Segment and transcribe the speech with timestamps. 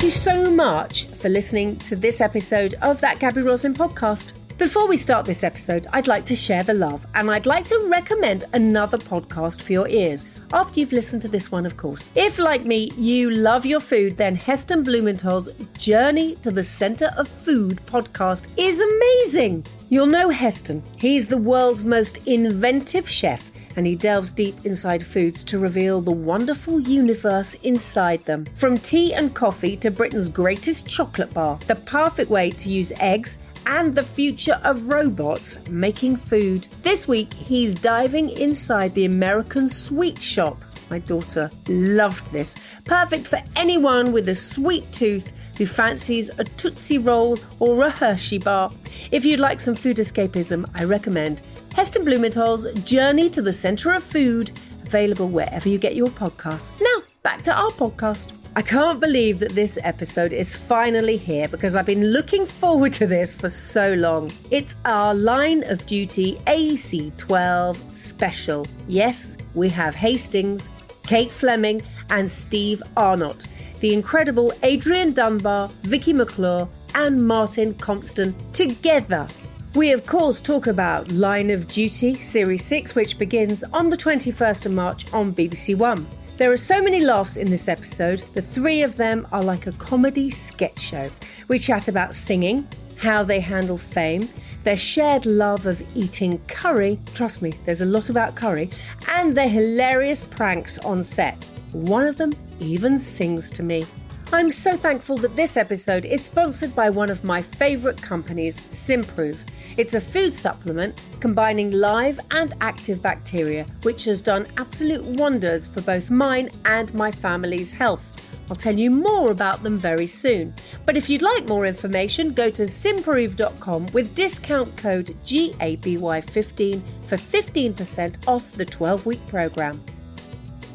[0.00, 4.32] Thank you so much for listening to this episode of that Gaby Roslin podcast.
[4.56, 7.86] Before we start this episode, I'd like to share the love and I'd like to
[7.86, 12.10] recommend another podcast for your ears after you've listened to this one, of course.
[12.14, 17.28] If, like me, you love your food, then Heston Blumenthal's Journey to the Center of
[17.28, 19.66] Food podcast is amazing.
[19.90, 20.82] You'll know Heston.
[20.96, 26.10] He's the world's most inventive chef and he delves deep inside foods to reveal the
[26.10, 28.44] wonderful universe inside them.
[28.54, 33.38] From tea and coffee to Britain's greatest chocolate bar, the perfect way to use eggs
[33.66, 36.66] and the future of robots making food.
[36.82, 40.62] This week, he's diving inside the American sweet shop.
[40.90, 42.56] My daughter loved this.
[42.84, 48.38] Perfect for anyone with a sweet tooth who fancies a Tootsie Roll or a Hershey
[48.38, 48.72] bar.
[49.12, 51.42] If you'd like some food escapism, I recommend
[51.74, 54.50] Heston Blumenthal's Journey to the Center of Food,
[54.84, 56.72] available wherever you get your podcasts.
[56.80, 58.32] Now, back to our podcast.
[58.56, 63.06] I can't believe that this episode is finally here because I've been looking forward to
[63.06, 64.32] this for so long.
[64.50, 68.66] It's our Line of Duty AC12 special.
[68.88, 70.68] Yes, we have Hastings,
[71.04, 71.80] Kate Fleming,
[72.10, 73.46] and Steve Arnott.
[73.78, 79.28] The incredible Adrian Dunbar, Vicky McClure, and Martin Compston together.
[79.72, 84.66] We, of course, talk about Line of Duty Series 6, which begins on the 21st
[84.66, 86.08] of March on BBC One.
[86.38, 88.24] There are so many laughs in this episode.
[88.34, 91.08] The three of them are like a comedy sketch show.
[91.46, 92.66] We chat about singing,
[92.96, 94.28] how they handle fame,
[94.64, 96.98] their shared love of eating curry.
[97.14, 98.70] Trust me, there's a lot about curry,
[99.06, 101.48] and their hilarious pranks on set.
[101.70, 103.86] One of them even sings to me.
[104.32, 109.38] I'm so thankful that this episode is sponsored by one of my favourite companies, Symprove.
[109.80, 115.80] It's a food supplement combining live and active bacteria, which has done absolute wonders for
[115.80, 118.04] both mine and my family's health.
[118.50, 120.52] I'll tell you more about them very soon.
[120.84, 128.28] But if you'd like more information, go to symprove.com with discount code GABY15 for 15%
[128.28, 129.82] off the 12 week program.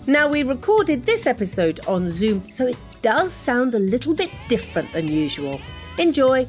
[0.08, 4.92] Now, we recorded this episode on Zoom, so it does sound a little bit different
[4.94, 5.62] than usual.
[6.00, 6.48] Enjoy!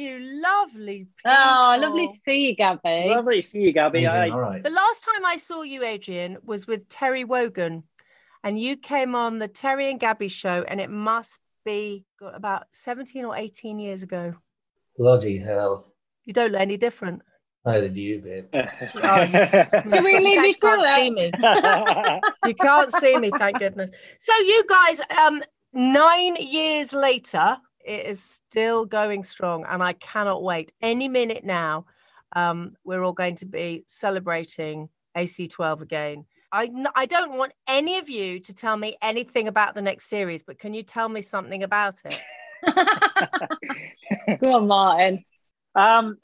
[0.00, 1.36] You, lovely people.
[1.36, 3.08] Oh, lovely to see you, Gaby.
[3.08, 4.04] Lovely to see you, Gaby.
[4.04, 4.12] How?
[4.12, 4.62] I, All right.
[4.62, 7.84] The last time I saw you, Adrian, was with Terry Wogan,
[8.42, 13.24] and you came on the Terry and Gaby show, and it must be about 17
[13.24, 14.34] or 18 years ago.
[14.96, 15.92] Bloody hell.
[16.24, 17.22] You don't look any different.
[17.66, 18.46] Neither do you, babe.
[19.02, 20.96] Oh, you- Do we leave guys you can't it?
[20.96, 21.32] see me.
[22.44, 23.90] You can't see me, thank goodness.
[24.18, 30.42] So you guys, um, nine years later, it is still going strong, and I cannot
[30.42, 30.72] wait.
[30.80, 31.86] Any minute now,
[32.34, 36.24] um, we're all going to be celebrating AC12 again.
[36.52, 40.42] I, I don't want any of you to tell me anything about the next series,
[40.42, 42.20] but can you tell me something about it?
[44.40, 45.24] Go on, Martin.
[45.74, 46.18] um,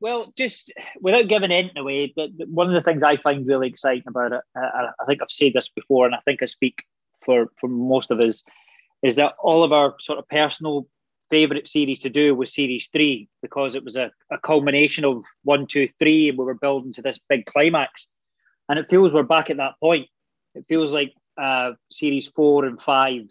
[0.00, 3.68] well, just without giving anything away, the, the- one of the things I find really
[3.68, 6.46] exciting about it, uh, I, I think I've said this before, and I think I
[6.46, 6.82] speak
[7.24, 8.42] for for most of us,
[9.02, 10.86] is that all of our sort of personal
[11.30, 15.66] favorite series to do was series three because it was a, a culmination of one,
[15.66, 18.06] two, three, and we were building to this big climax.
[18.68, 20.08] And it feels we're back at that point.
[20.54, 23.22] It feels like uh, series four and five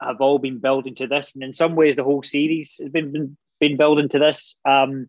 [0.00, 3.12] have all been building to this, and in some ways, the whole series has been
[3.12, 4.56] been, been building to this.
[4.64, 5.08] Um,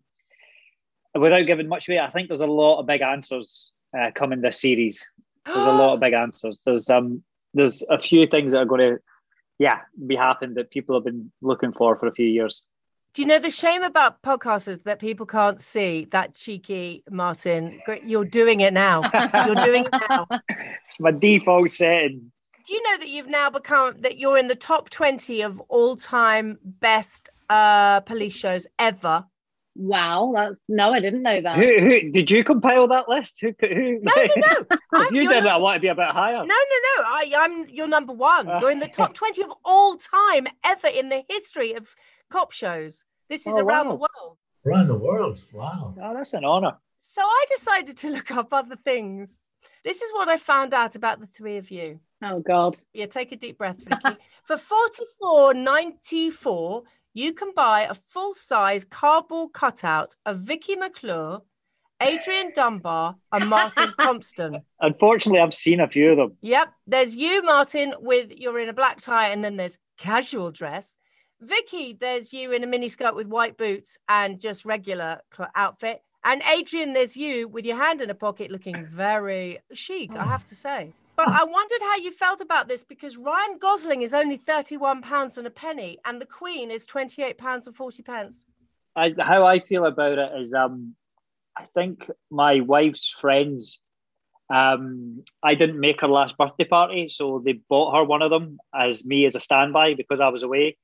[1.14, 4.60] without giving much away, I think there's a lot of big answers uh, coming this
[4.60, 5.06] series.
[5.46, 6.62] There's a lot of big answers.
[6.64, 7.22] There's um
[7.54, 8.98] there's a few things that are going to
[9.58, 12.62] yeah, be happened that people have been looking for for a few years.
[13.14, 17.80] Do you know the shame about podcasts is that people can't see that cheeky Martin?
[18.04, 19.02] You're doing it now.
[19.46, 20.26] You're doing it now.
[20.88, 22.32] It's my default setting.
[22.66, 25.96] Do you know that you've now become that you're in the top 20 of all
[25.96, 29.26] time best uh, police shows ever?
[29.76, 31.56] Wow, that's no, I didn't know that.
[31.56, 33.40] Who, who did you compile that list?
[33.40, 33.52] Who?
[33.60, 34.76] who No, no, no.
[35.02, 36.36] if you you're did it, not- I want to be a bit higher.
[36.36, 37.02] No, no, no.
[37.02, 38.48] I, I'm you're number one.
[38.48, 38.60] Ah.
[38.60, 41.92] You're in the top 20 of all time ever in the history of
[42.30, 43.02] cop shows.
[43.28, 44.38] This is Oh, around the world.
[44.64, 45.44] Around the world.
[45.52, 45.94] Wow.
[46.00, 46.78] Oh, that's an honour.
[46.96, 49.42] So I decided to look up other things.
[49.82, 51.98] This is what I found out about the three of you.
[52.22, 52.76] Oh God.
[52.92, 54.16] Yeah, take a deep breath, Vicky.
[54.44, 56.82] For forty-four ninety-four,
[57.14, 61.42] you can buy a full-size cardboard cutout of Vicky McClure,
[62.02, 64.60] Adrian Dunbar, and Martin Compston.
[64.80, 66.36] Unfortunately, I've seen a few of them.
[66.42, 70.98] Yep, there's you, Martin, with you're in a black tie, and then there's casual dress.
[71.40, 75.20] Vicky, there's you in a miniskirt with white boots and just regular
[75.54, 76.02] outfit.
[76.24, 80.28] And Adrian, there's you with your hand in a pocket looking very chic, I oh.
[80.28, 80.92] have to say.
[81.16, 85.46] But I wondered how you felt about this because Ryan Gosling is only £31 and
[85.46, 88.44] a penny, and the Queen is £28 and 40 pence.
[88.96, 90.94] I, how I feel about it is, um,
[91.56, 93.80] I think my wife's friends.
[94.52, 98.58] Um, I didn't make her last birthday party, so they bought her one of them
[98.74, 100.76] as me as a standby because I was away,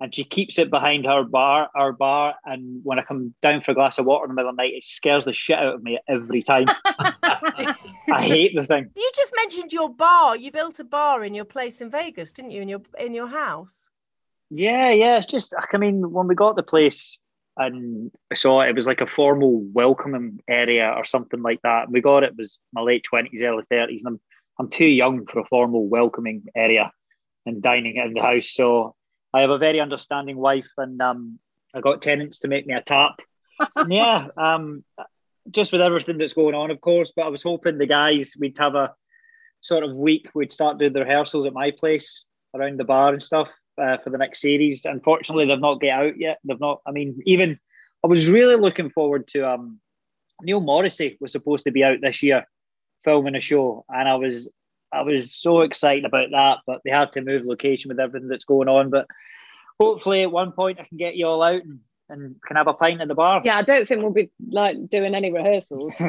[0.00, 2.34] and she keeps it behind her bar, our bar.
[2.44, 4.62] And when I come down for a glass of water in the middle of the
[4.62, 6.66] night, it scares the shit out of me every time.
[6.84, 7.74] I
[8.20, 8.90] hate the thing.
[8.96, 10.36] You just mentioned your bar.
[10.36, 12.62] You built a bar in your place in Vegas, didn't you?
[12.62, 13.88] In your in your house.
[14.50, 15.18] Yeah, yeah.
[15.18, 17.18] It's just, I mean, when we got the place
[17.56, 21.84] and I saw it, it was like a formal welcoming area or something like that.
[21.84, 24.20] And We got it, it was my late 20s, early 30s, and I'm,
[24.58, 26.92] I'm too young for a formal welcoming area
[27.46, 28.50] and dining in the house.
[28.50, 28.94] So
[29.34, 31.38] I have a very understanding wife, and um,
[31.74, 33.20] I got Tennent's to make me a tap.
[33.88, 34.82] Yeah, um,
[35.50, 38.58] just with everything that's going on, of course, but I was hoping the guys, we'd
[38.58, 38.92] have a
[39.60, 43.22] sort of week, we'd start doing the rehearsals at my place around the bar and
[43.22, 43.48] stuff
[43.80, 44.84] uh, for the next series.
[44.84, 46.38] Unfortunately, they've not get out yet.
[46.44, 46.80] They've not.
[46.86, 47.58] I mean, even
[48.04, 49.48] I was really looking forward to.
[49.48, 49.80] Um,
[50.42, 52.44] Neil Morrissey was supposed to be out this year,
[53.04, 54.50] filming a show, and I was
[54.94, 58.44] I was so excited about that, but they had to move location with everything that's
[58.44, 58.90] going on.
[58.90, 59.06] But
[59.80, 62.74] hopefully, at one point, I can get you all out and, and can have a
[62.74, 63.42] pint at the bar.
[63.44, 65.94] Yeah, I don't think we'll be like doing any rehearsals.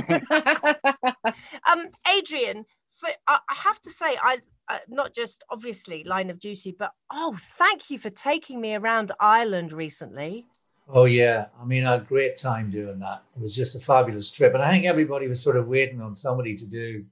[1.68, 6.40] Um, Adrian, for, I I have to say, I uh, not just obviously line of
[6.40, 10.46] duty, but oh, thank you for taking me around Ireland recently.
[10.88, 13.24] Oh yeah, I mean, I had a great time doing that.
[13.36, 16.16] It was just a fabulous trip, and I think everybody was sort of waiting on
[16.16, 17.04] somebody to do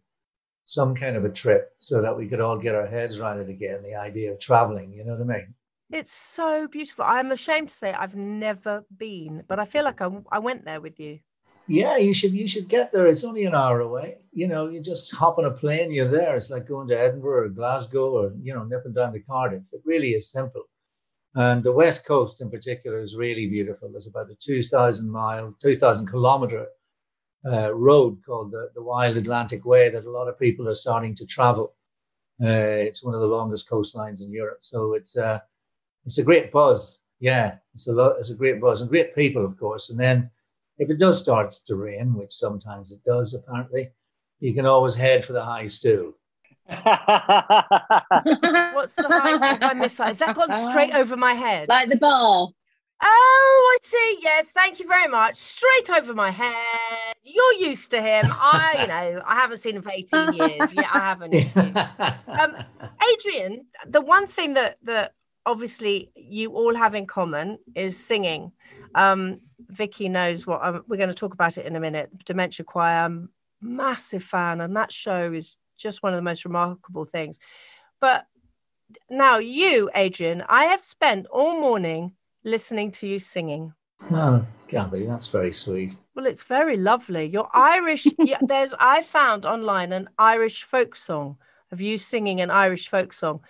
[0.66, 3.50] some kind of a trip so that we could all get our heads around it
[3.50, 3.84] again.
[3.84, 5.54] The idea of traveling, you know what I mean?
[5.92, 7.06] It's so beautiful.
[7.06, 10.82] I'm ashamed to say I've never been, but I feel like I, I went there
[10.82, 11.20] with you.
[11.68, 13.08] Yeah, you should you should get there.
[13.08, 14.18] It's only an hour away.
[14.34, 16.36] You know, you just hop on a plane, you're there.
[16.36, 19.64] It's like going to Edinburgh or Glasgow or you know nipping down to Cardiff.
[19.72, 20.64] It really is simple.
[21.36, 23.90] And the west coast in particular is really beautiful.
[23.92, 26.68] There's about a 2,000 mile, 2,000 kilometer
[27.46, 31.16] uh, road called the, the Wild Atlantic Way that a lot of people are starting
[31.16, 31.74] to travel.
[32.42, 35.40] Uh, it's one of the longest coastlines in Europe, so it's uh,
[36.06, 37.00] it's a great buzz.
[37.20, 38.18] Yeah, it's a lot.
[38.20, 39.90] It's a great buzz and great people, of course.
[39.90, 40.30] And then
[40.78, 43.92] if it does start to rain, which sometimes it does, apparently,
[44.40, 46.14] you can always head for the high stool.
[46.68, 46.82] What's
[48.96, 49.56] the high?
[49.56, 51.70] if I missed that, has that gone straight over my head?
[51.70, 52.50] like the bar.
[53.06, 54.20] Oh, I see.
[54.22, 55.36] Yes, thank you very much.
[55.36, 56.54] Straight over my head.
[57.24, 58.26] You're used to him.
[58.28, 60.74] I, you know, I haven't seen him for 18 years.
[60.74, 61.56] Yeah, I haven't.
[62.34, 62.56] Um,
[63.12, 65.14] Adrian, the one thing that that
[65.46, 68.52] obviously you all have in common is singing.
[68.96, 72.10] Um, Vicky knows what we're going to talk about it in a minute.
[72.26, 73.30] Dementia Choir, I'm
[73.62, 77.40] a massive fan, and that show is just one of the most remarkable things.
[78.00, 78.26] But
[79.10, 82.14] now, you, Adrian, I have spent all morning
[82.44, 83.74] listening to you singing.
[84.12, 85.96] Oh, Gaby, that's very sweet.
[86.16, 87.26] Well, it's very lovely.
[87.26, 91.38] Your Irish, yeah, there's, I found online an Irish folk song
[91.72, 93.42] of you singing an Irish folk song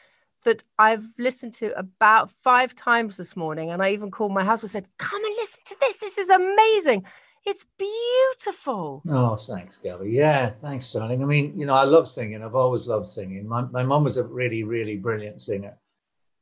[0.43, 3.71] that I've listened to about five times this morning.
[3.71, 5.97] And I even called my husband and said, Come and listen to this.
[5.99, 7.05] This is amazing.
[7.45, 9.03] It's beautiful.
[9.09, 10.11] Oh, thanks, Gaby.
[10.11, 11.21] Yeah, thanks, darling.
[11.21, 12.41] I mean, you know, I love singing.
[12.41, 13.47] I've always loved singing.
[13.47, 15.77] My, my mum was a really, really brilliant singer.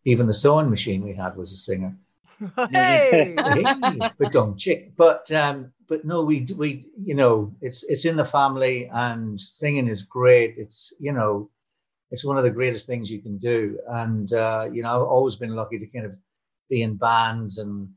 [0.06, 1.96] Even the sewing machine we had was a singer.
[2.70, 3.36] Hey.
[3.36, 4.94] hey, but dumb chick.
[4.96, 9.88] But um, but no, we we you know, it's it's in the family, and singing
[9.88, 10.56] is great.
[10.58, 11.50] It's you know,
[12.12, 13.80] it's one of the greatest things you can do.
[13.88, 16.14] And uh, you know, I've always been lucky to kind of
[16.70, 17.90] be in bands, and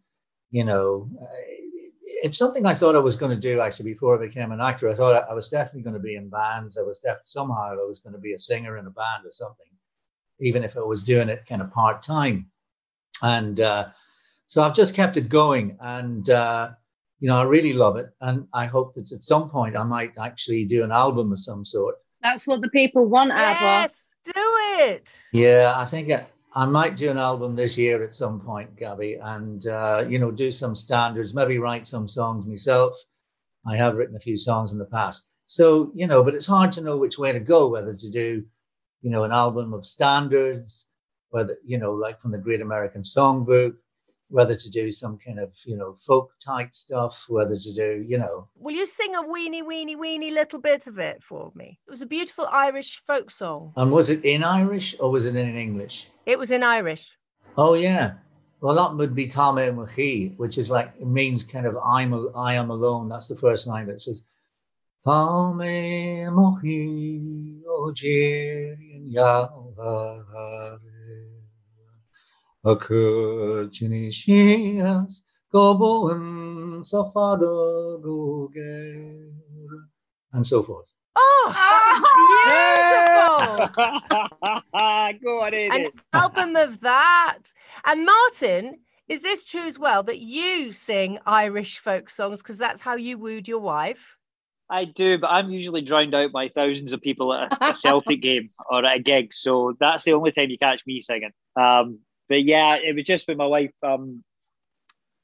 [0.51, 1.27] you know, uh,
[2.23, 4.89] it's something I thought I was going to do actually before I became an actor.
[4.89, 6.79] I thought I, I was definitely going to be in bands.
[6.79, 9.31] I was definitely somehow I was going to be a singer in a band or
[9.31, 9.67] something,
[10.41, 12.51] even if I was doing it kind of part time.
[13.23, 13.89] And uh,
[14.55, 16.71] so I've just kept it going, and uh,
[17.19, 20.13] you know, I really love it, and I hope that at some point I might
[20.17, 21.97] actually do an album of some sort.
[22.23, 23.59] That's what the people want, Abba.
[23.61, 24.33] Yes, do
[24.79, 25.11] it.
[25.33, 29.19] Yeah, I think I, I might do an album this year at some point, Gaby,
[29.21, 32.97] and uh, you know, do some standards, maybe write some songs myself.
[33.67, 36.71] I have written a few songs in the past, so you know, but it's hard
[36.75, 38.45] to know which way to go, whether to do,
[39.03, 40.89] you know, an album of standards,
[41.31, 43.75] whether you know, like from the Great American Songbook,
[44.35, 48.19] whether to do some kind of you know folk type stuff, whether to do you
[48.19, 51.79] know Will you sing a weeny, weeny, weeny little bit of it for me?
[51.87, 53.73] It was a beautiful Irish folk song.
[53.77, 56.09] And was it in Irish or was it in English?
[56.27, 57.17] It was in Irish.
[57.57, 58.15] Oh yeah.
[58.61, 61.77] Well, that would be Tá mé 'mo shuí, which is like it means kind of
[61.77, 63.09] I'm I am alone.
[63.09, 63.87] That's the first line.
[63.87, 64.23] that says
[65.07, 69.13] Tame Machi o Jirin
[72.65, 79.31] Yahare Akurchinishias Goboen Safada Goger
[80.33, 80.93] and so forth.
[81.17, 82.03] Oh, that
[83.71, 85.23] beautiful.
[85.23, 87.39] Go on, An album of that.
[87.85, 92.81] And Martin, is this true as well that you sing Irish folk songs because that's
[92.81, 94.17] how you wooed your wife?
[94.71, 98.23] I do, but I'm usually drowned out by thousands of people at a, a Celtic
[98.23, 101.31] game or at a gig, so that's the only time you catch me singing.
[101.55, 103.73] Um, but yeah, it was just with my wife.
[103.83, 104.25] Um,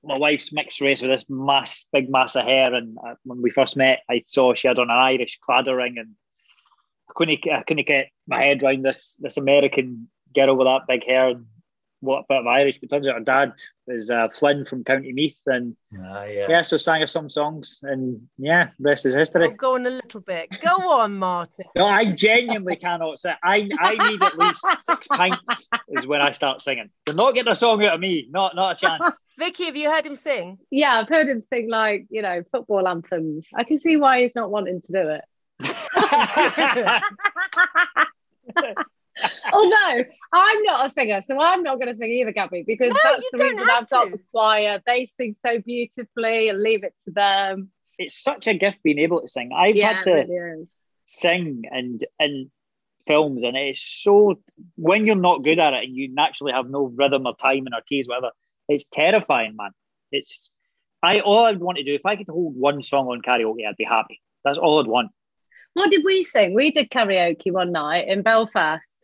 [0.03, 3.51] my wife's mixed race with this mass, big mass of hair, and uh, when we
[3.51, 6.15] first met, I saw she had on an Irish Claddagh ring, and
[7.09, 11.05] I couldn't, I couldn't get my head around this this American girl with that big
[11.05, 11.47] hair and
[12.01, 12.79] what bit of Irish.
[12.79, 13.53] But turns out her dad
[13.87, 16.47] is uh, Flynn from County Meath, and Ah, yeah.
[16.49, 19.49] yeah, so sang her some songs, and yeah, rest is Oh, history.
[19.51, 20.49] go on a little bit.
[20.63, 21.65] Go on, Martin.
[21.77, 23.35] No, I genuinely cannot sing.
[23.45, 26.91] I I need at least six pints is when I start singing.
[27.07, 28.29] They're not getting a song out of me.
[28.31, 29.17] Not not a chance.
[29.39, 30.59] Vicky, have you heard him sing?
[30.71, 33.47] Yeah, I've heard him sing like, you know, football anthems.
[33.55, 35.25] I can see why he's not wanting to do it.
[39.23, 42.93] Oh, Although I'm not a singer, so I'm not going to sing either, Gaby, because
[42.93, 44.81] No, that's the reason I've got the choir.
[44.87, 47.71] They sing so beautifully and leave it to them.
[47.99, 49.51] it's such a gift being able to sing.
[49.55, 50.69] I've yeah, had to really
[51.07, 52.51] sing and and
[53.07, 54.41] films, and it's so
[54.77, 57.83] when you're not good at it and you naturally have no rhythm or timing or
[57.89, 58.31] keys, whatever.
[58.69, 59.73] It's terrifying, man.
[60.13, 60.51] It's
[61.03, 63.77] I all I'd want to do if I could hold one song on karaoke, I'd
[63.77, 64.21] be happy.
[64.45, 65.11] That's all I'd want.
[65.75, 66.55] What did we sing?
[66.55, 69.00] We did karaoke one night in Belfast.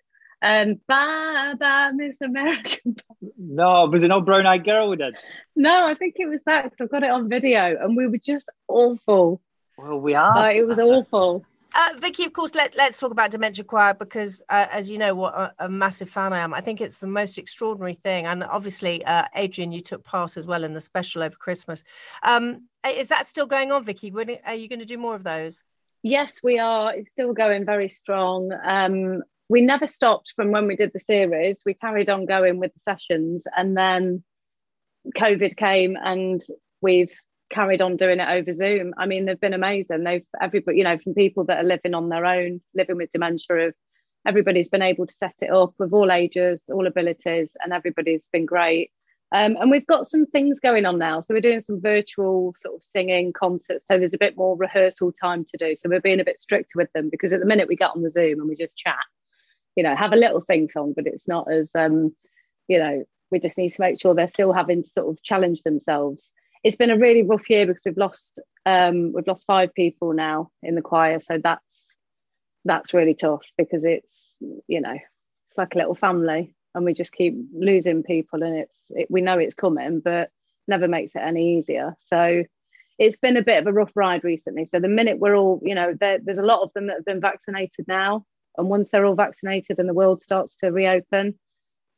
[0.46, 2.96] Um, bye bye, Miss American.
[3.36, 5.16] No, was it not Brown Eyed Girl we did?
[5.56, 8.18] No, I think it was that because I've got it on video, and we were
[8.18, 9.40] just awful.
[9.76, 10.36] Well, we are.
[10.36, 11.44] Like, it was awful.
[11.74, 15.14] Uh, Vicky, of course, let, let's talk about Dementia Choir because, uh, as you know,
[15.14, 16.54] what a, a massive fan I am.
[16.54, 18.24] I think it's the most extraordinary thing.
[18.24, 21.84] And obviously, uh, Adrian, you took part as well in the special over Christmas.
[22.22, 24.10] Um, is that still going on, Vicky?
[24.10, 25.64] When, are you going to do more of those?
[26.02, 26.94] Yes, we are.
[26.94, 28.52] It's still going very strong.
[28.64, 31.62] Um, we never stopped from when we did the series.
[31.64, 34.24] We carried on going with the sessions, and then
[35.16, 36.40] COVID came, and
[36.80, 37.12] we've
[37.48, 38.92] carried on doing it over Zoom.
[38.98, 40.04] I mean, they've been amazing.
[40.04, 43.68] They've everybody, you know, from people that are living on their own, living with dementia,
[43.68, 43.74] of
[44.26, 48.46] everybody's been able to set it up with all ages, all abilities, and everybody's been
[48.46, 48.90] great.
[49.32, 51.20] Um, and we've got some things going on now.
[51.20, 53.86] So we're doing some virtual sort of singing concerts.
[53.86, 55.74] So there's a bit more rehearsal time to do.
[55.74, 58.02] So we're being a bit stricter with them because at the minute we get on
[58.02, 59.04] the Zoom and we just chat,
[59.76, 62.14] you know, have a little sing song, but it's not as, um,
[62.66, 65.62] you know, we just need to make sure they're still having to sort of challenge
[65.62, 66.30] themselves.
[66.64, 70.50] It's been a really rough year because we've lost um, we've lost five people now
[70.62, 71.20] in the choir.
[71.20, 71.94] So that's
[72.66, 77.12] that's really tough because it's you know it's like a little family and we just
[77.12, 80.30] keep losing people and it's it, we know it's coming but
[80.68, 82.42] never makes it any easier so
[82.98, 85.74] it's been a bit of a rough ride recently so the minute we're all you
[85.74, 88.24] know there, there's a lot of them that have been vaccinated now
[88.58, 91.34] and once they're all vaccinated and the world starts to reopen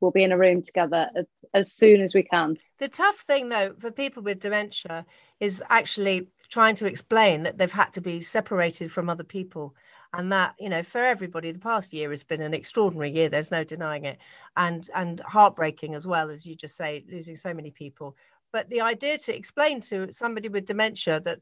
[0.00, 3.48] we'll be in a room together as, as soon as we can The tough thing,
[3.48, 5.04] though, for people with dementia
[5.40, 9.74] is actually trying to explain that they've had to be separated from other people.
[10.12, 13.28] And that, you know, for everybody, the past year has been an extraordinary year.
[13.28, 14.18] There's no denying it.
[14.56, 18.16] And and heartbreaking as well, as you just say, losing so many people.
[18.52, 21.40] But the idea to explain to somebody with dementia that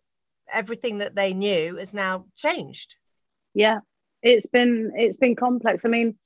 [0.53, 2.97] everything that they knew is now changed.
[3.55, 3.81] yeah
[4.23, 6.17] it's been it's been complex i mean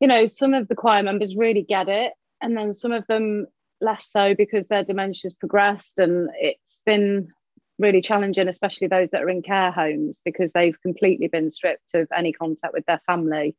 [0.00, 3.46] you know, some of the choir members really get it, and then some of them
[3.80, 7.28] less so because their dementia's progressed, and it's been
[7.78, 12.08] really challenging, especially those that are in care homes because they've completely been stripped of
[12.16, 13.54] any contact with their family.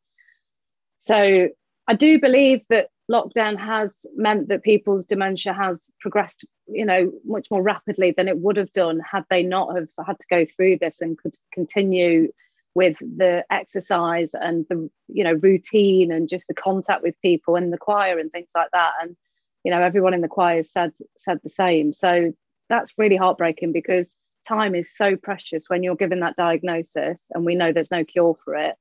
[1.00, 1.48] So
[1.86, 7.48] I do believe that lockdown has meant that people's dementia has progressed, you know, much
[7.50, 10.78] more rapidly than it would have done had they not have had to go through
[10.78, 12.30] this and could continue
[12.74, 17.72] with the exercise and the you know routine and just the contact with people and
[17.72, 18.92] the choir and things like that.
[19.02, 19.16] And
[19.64, 21.92] you know everyone in the choir said said the same.
[21.92, 22.32] So
[22.68, 24.14] that's really heartbreaking because
[24.46, 28.36] time is so precious when you're given that diagnosis and we know there's no cure
[28.44, 28.76] for it.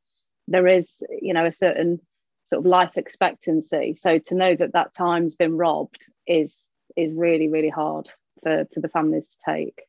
[0.48, 2.00] There is you know a certain
[2.46, 3.98] sort of life expectancy.
[4.00, 8.10] So to know that that time's been robbed is is really really hard
[8.44, 9.82] for for the families to take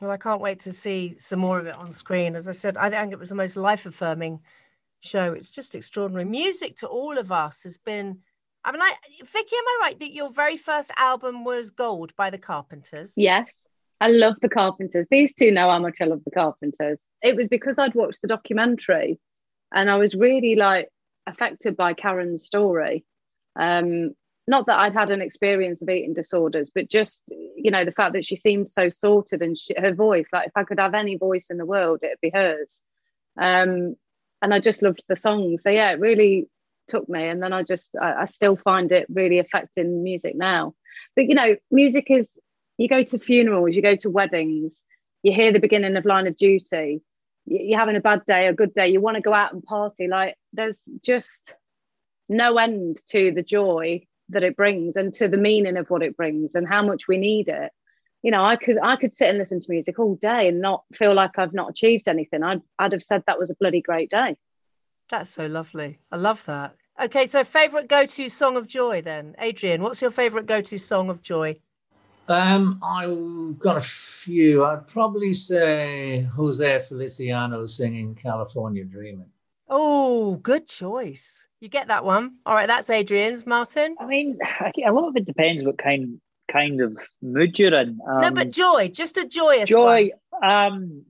[0.00, 2.36] Well, I can't wait to see some more of it on screen.
[2.36, 4.40] As I said, I think it was the most life affirming
[5.00, 5.32] show.
[5.32, 6.24] It's just extraordinary.
[6.24, 8.18] Music to all of us has been.
[8.64, 12.30] I mean, I, Vicky, am I right that your very first album was Gold by
[12.30, 13.14] the Carpenters?
[13.16, 13.58] Yes,
[14.00, 15.06] I love the Carpenters.
[15.10, 16.98] These two know how much I love the Carpenters.
[17.22, 19.18] It was because I'd watched the documentary
[19.72, 20.88] and I was really like
[21.26, 23.04] affected by Karen's story.
[23.54, 24.14] Um,
[24.46, 27.24] not that I'd had an experience of eating disorders, but just,
[27.56, 30.52] you know, the fact that she seemed so sorted and she, her voice, like if
[30.56, 32.82] I could have any voice in the world, it'd be hers.
[33.40, 33.96] Um,
[34.40, 35.58] and I just loved the song.
[35.58, 36.48] So yeah, it really
[36.86, 37.26] took me.
[37.26, 40.74] And then I just, I, I still find it really affecting music now.
[41.16, 42.38] But, you know, music is,
[42.78, 44.80] you go to funerals, you go to weddings,
[45.22, 47.02] you hear the beginning of Line of Duty,
[47.46, 49.62] you- you're having a bad day, a good day, you want to go out and
[49.62, 50.06] party.
[50.06, 51.54] Like there's just
[52.28, 56.16] no end to the joy that it brings and to the meaning of what it
[56.16, 57.72] brings and how much we need it.
[58.22, 60.84] You know, I could I could sit and listen to music all day and not
[60.94, 62.42] feel like I've not achieved anything.
[62.42, 64.36] I'd I'd have said that was a bloody great day.
[65.08, 66.00] That's so lovely.
[66.10, 66.74] I love that.
[67.00, 69.36] Okay, so favorite go to song of joy then?
[69.38, 71.56] Adrian, what's your favorite go to song of joy?
[72.28, 74.64] Um, I've got a few.
[74.64, 79.30] I'd probably say Jose Feliciano singing California Dreaming.
[79.68, 81.46] Oh, good choice.
[81.60, 82.36] You get that one.
[82.44, 83.46] All right, that's Adrian's.
[83.46, 83.96] Martin?
[83.98, 84.38] I mean,
[84.86, 87.98] a lot of it depends what kind kind of mood you're in.
[88.08, 90.10] Um, no, but joy, just a joyous joy.
[90.42, 91.02] Um,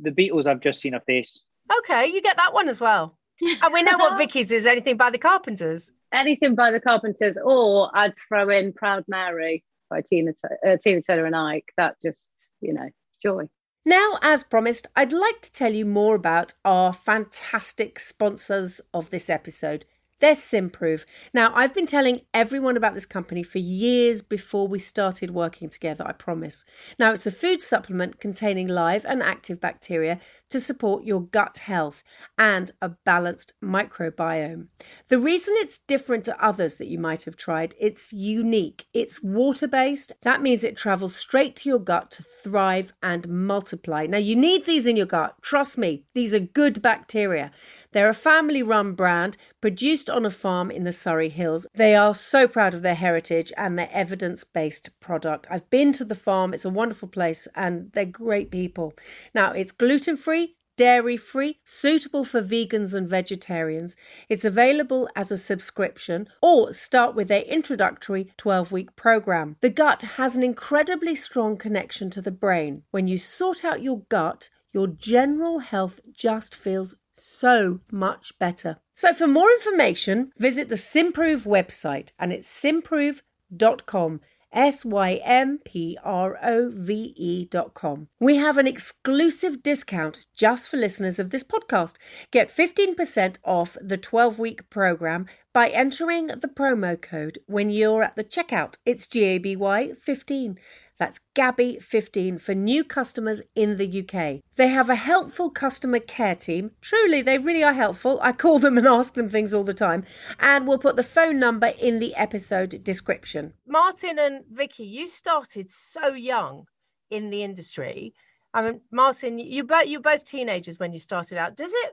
[0.00, 0.46] the Beatles.
[0.46, 1.42] I've just seen a face.
[1.78, 3.16] Okay, you get that one as well.
[3.62, 4.66] And we know what Vicky's is.
[4.66, 5.90] Anything by the Carpenters.
[6.12, 10.32] Anything by the Carpenters, or I'd throw in Proud Mary by Tina
[10.66, 11.72] uh, Tina Turner and Ike.
[11.76, 12.22] That just
[12.60, 12.90] you know
[13.22, 13.48] joy.
[13.84, 19.30] Now, as promised, I'd like to tell you more about our fantastic sponsors of this
[19.30, 19.86] episode.
[20.20, 21.06] They're Symprove.
[21.32, 26.04] Now, I've been telling everyone about this company for years before we started working together,
[26.06, 26.64] I promise.
[26.98, 32.04] Now, it's a food supplement containing live and active bacteria to support your gut health
[32.36, 34.66] and a balanced microbiome.
[35.08, 38.84] The reason it's different to others that you might have tried, it's unique.
[38.92, 40.12] It's water based.
[40.22, 44.04] That means it travels straight to your gut to thrive and multiply.
[44.04, 45.36] Now, you need these in your gut.
[45.40, 47.50] Trust me, these are good bacteria.
[47.92, 51.66] They're a family run brand produced on a farm in the Surrey Hills.
[51.74, 55.46] They are so proud of their heritage and their evidence based product.
[55.50, 58.94] I've been to the farm, it's a wonderful place, and they're great people.
[59.34, 60.56] Now, it's gluten free.
[60.76, 63.96] Dairy free, suitable for vegans and vegetarians.
[64.30, 69.56] It's available as a subscription or start with their introductory 12 week program.
[69.60, 72.84] The gut has an incredibly strong connection to the brain.
[72.92, 78.78] When you sort out your gut, your general health just feels so much better.
[78.94, 84.20] So, for more information, visit the Symprove website and it's symprove.com.
[84.52, 88.08] S Y M P R O V E dot com.
[88.18, 91.94] We have an exclusive discount just for listeners of this podcast.
[92.32, 98.16] Get 15% off the 12 week program by entering the promo code when you're at
[98.16, 98.74] the checkout.
[98.84, 100.58] It's GABY 15.
[101.00, 104.42] That's Gabby15 for new customers in the UK.
[104.56, 106.72] They have a helpful customer care team.
[106.82, 108.20] Truly, they really are helpful.
[108.20, 110.04] I call them and ask them things all the time.
[110.38, 113.54] And we'll put the phone number in the episode description.
[113.66, 116.66] Martin and Vicky, you started so young
[117.08, 118.12] in the industry.
[118.52, 121.56] I mean, Martin, you both you're both teenagers when you started out.
[121.56, 121.92] Does it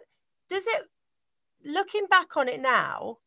[0.50, 0.82] does it
[1.64, 3.20] looking back on it now?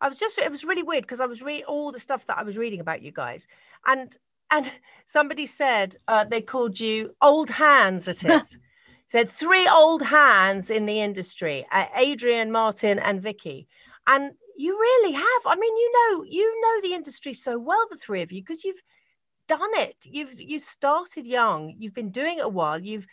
[0.00, 2.38] I was just it was really weird because I was reading all the stuff that
[2.38, 3.46] I was reading about you guys.
[3.86, 4.16] And
[4.52, 4.70] and
[5.06, 8.56] somebody said uh, they called you old hands at it.
[9.06, 13.66] said three old hands in the industry: uh, Adrian, Martin, and Vicky.
[14.06, 15.42] And you really have.
[15.46, 18.64] I mean, you know, you know the industry so well, the three of you, because
[18.64, 18.82] you've
[19.48, 19.96] done it.
[20.04, 21.74] You've you started young.
[21.78, 22.80] You've been doing it a while.
[22.80, 23.06] You've,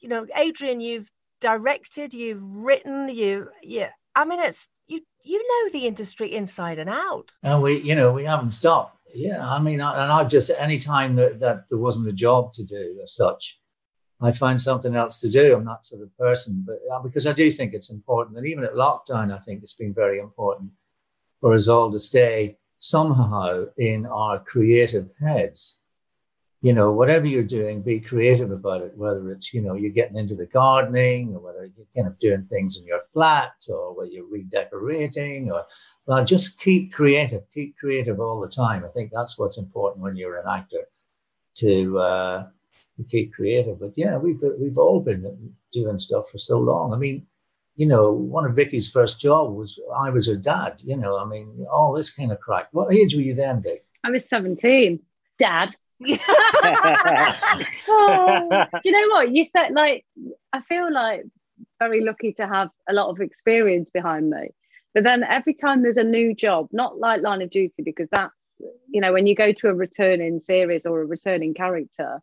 [0.00, 1.10] you know, Adrian, you've
[1.40, 3.90] directed, you've written, you yeah.
[4.16, 5.00] I mean, it's you.
[5.22, 7.32] You know the industry inside and out.
[7.42, 10.78] and we you know we haven't stopped yeah i mean I, and i just any
[10.78, 13.60] time that, that there wasn't a job to do as such
[14.20, 15.54] i find something else to do.
[15.54, 18.64] I'm that sort of person but uh, because i do think it's important and even
[18.64, 20.70] at lockdown i think it's been very important
[21.40, 25.80] for us all to stay somehow in our creative heads
[26.64, 30.16] you know whatever you're doing be creative about it whether it's you know you're getting
[30.16, 34.10] into the gardening or whether you're kind of doing things in your flat or whether
[34.10, 35.66] you're redecorating or
[36.06, 38.84] well, just keep creative, keep creative all the time.
[38.84, 40.86] I think that's what's important when you're an actor
[41.56, 42.46] to, uh,
[42.96, 43.80] to keep creative.
[43.80, 46.92] But yeah, we've we've all been doing stuff for so long.
[46.92, 47.26] I mean,
[47.76, 50.80] you know, one of Vicky's first job was I was her dad.
[50.84, 52.68] You know, I mean, all this kind of crack.
[52.72, 53.84] What age were you then, Vic?
[54.04, 55.00] I was 17.
[55.38, 55.74] Dad.
[57.88, 59.30] Oh, do you know what?
[59.30, 60.04] You said, like,
[60.52, 61.24] I feel like
[61.78, 64.48] very lucky to have a lot of experience behind me.
[64.94, 68.60] But then every time there's a new job, not like Line of Duty, because that's,
[68.88, 72.20] you know, when you go to a returning series or a returning character,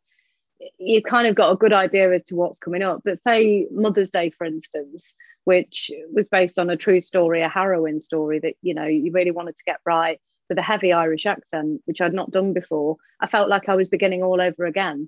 [0.77, 3.01] you kind of got a good idea as to what's coming up.
[3.03, 5.13] But say Mother's Day, for instance,
[5.43, 9.31] which was based on a true story, a harrowing story that, you know, you really
[9.31, 10.19] wanted to get right
[10.51, 12.97] with a heavy Irish accent, which I'd not done before.
[13.21, 15.07] I felt like I was beginning all over again.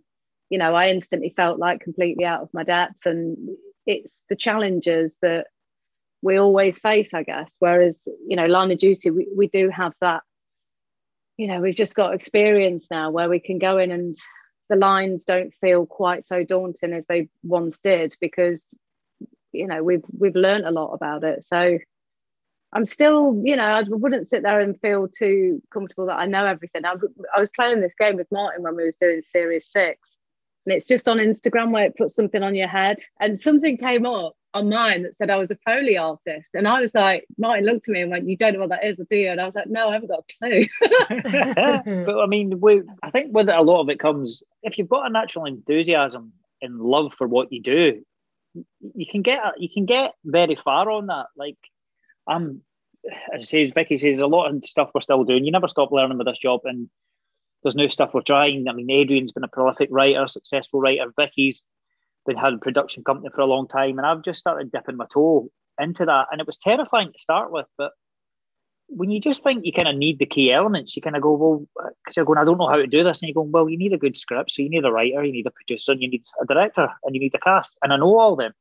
[0.49, 3.05] You know, I instantly felt like completely out of my depth.
[3.05, 3.49] And
[3.85, 5.47] it's the challenges that
[6.21, 7.57] we always face, I guess.
[7.59, 10.23] Whereas, you know, line of duty, we, we do have that,
[11.35, 14.15] you know, we've just got experience now where we can go in and
[14.69, 18.73] the lines don't feel quite so daunting as they once did because,
[19.51, 21.43] you know, we've we've learned a lot about it.
[21.43, 21.79] So
[22.73, 26.45] I'm still, you know, I wouldn't sit there and feel too comfortable that I know
[26.45, 26.85] everything.
[26.85, 26.95] I,
[27.35, 30.15] I was playing this game with Martin when we was doing series six,
[30.65, 34.05] and it's just on Instagram where it puts something on your head, and something came
[34.05, 37.65] up on mine that said I was a Foley artist, and I was like, Martin
[37.65, 39.45] looked at me and went, "You don't know what that is, do you?" And I
[39.45, 40.65] was like, "No, I haven't got a clue."
[42.05, 44.89] but I mean, we, I think with it, a lot of it comes if you've
[44.89, 48.03] got a natural enthusiasm and love for what you do,
[48.95, 51.27] you can get you can get very far on that.
[51.35, 51.57] Like
[52.27, 52.61] I'm,
[53.33, 55.45] as Vicky says, a lot of stuff we're still doing.
[55.45, 56.89] You never stop learning with this job, and
[57.61, 58.67] there's new stuff we're trying.
[58.67, 61.13] I mean, Adrian's been a prolific writer, successful writer.
[61.17, 61.61] Vicky's
[62.25, 65.05] been had a production company for a long time, and I've just started dipping my
[65.11, 67.91] toe into that, and it was terrifying to start with, but
[68.87, 71.33] when you just think you kind of need the key elements, you kind of go,
[71.33, 73.21] well, uh, because you're going, I don't know how to do this.
[73.21, 74.51] And you're going, well, you need a good script.
[74.51, 77.15] So you need a writer, you need a producer, and you need a director, and
[77.15, 77.77] you need a cast.
[77.81, 78.51] And I know all them,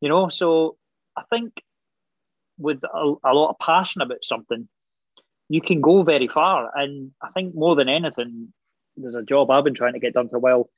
[0.00, 0.28] you know.
[0.28, 0.76] So
[1.16, 1.62] I think
[2.60, 4.68] with a, a lot of passion about something,
[5.48, 6.70] you can go very far.
[6.76, 8.52] And I think more than anything,
[8.96, 10.70] there's a job I've been trying to get done for a while.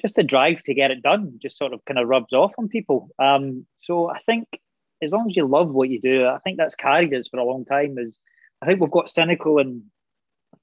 [0.00, 2.68] Just the drive to get it done just sort of kind of rubs off on
[2.68, 3.10] people.
[3.18, 4.46] Um, so I think
[5.02, 7.44] as long as you love what you do, I think that's carried us for a
[7.44, 7.98] long time.
[7.98, 8.18] Is
[8.62, 9.84] I think we've got cynical in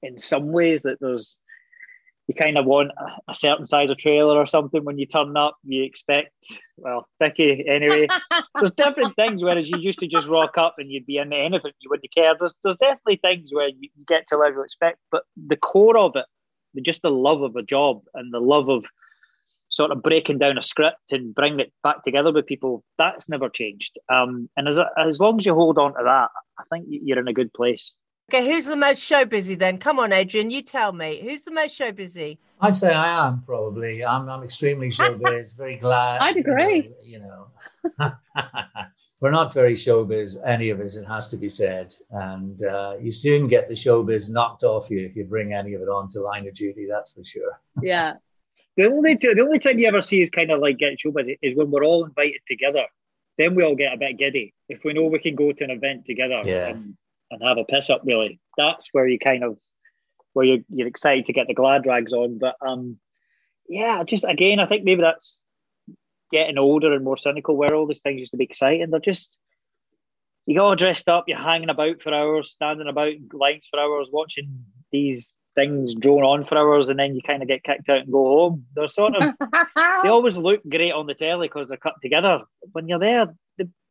[0.02, 1.36] in some ways that there's
[2.28, 2.90] you kind of want
[3.28, 5.56] a, certain size of trailer or something when you turn up.
[5.64, 6.32] You expect
[6.76, 8.08] well, Vicky anyway.
[8.54, 9.44] there's different things.
[9.44, 12.34] Whereas you used to just rock up and you'd be in anything, you wouldn't care.
[12.38, 16.26] There's there's definitely things where you get to level expect, but the core of it,
[16.82, 18.84] just the love of a job and the love of
[19.68, 23.48] sort of breaking down a script and bringing it back together with people, that's never
[23.48, 23.98] changed.
[24.12, 27.28] Um, and as, as long as you hold on to that, I think you're in
[27.28, 27.92] a good place.
[28.32, 29.78] Okay, who's the most show busy then?
[29.78, 31.20] Come on, Adrian, you tell me.
[31.22, 32.40] Who's the most show busy?
[32.60, 34.04] I'd say I am probably.
[34.04, 36.20] I'm, I'm extremely showbiz, very glad.
[36.20, 36.90] I'd agree.
[37.04, 37.46] You know,
[37.84, 38.12] you know.
[39.20, 41.94] we're not very showbiz, any of us, it has to be said.
[42.10, 45.82] And uh, you soon get the showbiz knocked off you if you bring any of
[45.82, 47.60] it on to line of duty, that's for sure.
[47.82, 48.14] yeah.
[48.76, 51.56] The only the only time you ever see is kind of like get showbiz is
[51.56, 52.86] when we're all invited together.
[53.38, 55.70] Then we all get a bit giddy if we know we can go to an
[55.70, 56.68] event together Yeah.
[56.68, 56.96] and,
[57.30, 58.02] and have a piss up.
[58.04, 59.58] Really, that's where you kind of
[60.32, 62.38] where you're, you're excited to get the glad rags on.
[62.38, 62.98] But um,
[63.68, 65.40] yeah, just again, I think maybe that's
[66.30, 67.56] getting older and more cynical.
[67.56, 69.36] Where all these things used to be exciting, they're just
[70.46, 73.80] you get all dressed up, you're hanging about for hours, standing about in lines for
[73.80, 77.88] hours, watching these things drone on for hours, and then you kind of get kicked
[77.88, 78.66] out and go home.
[78.74, 79.34] They're sort of
[80.02, 82.42] they always look great on the telly because they're cut together.
[82.72, 83.34] When you're there,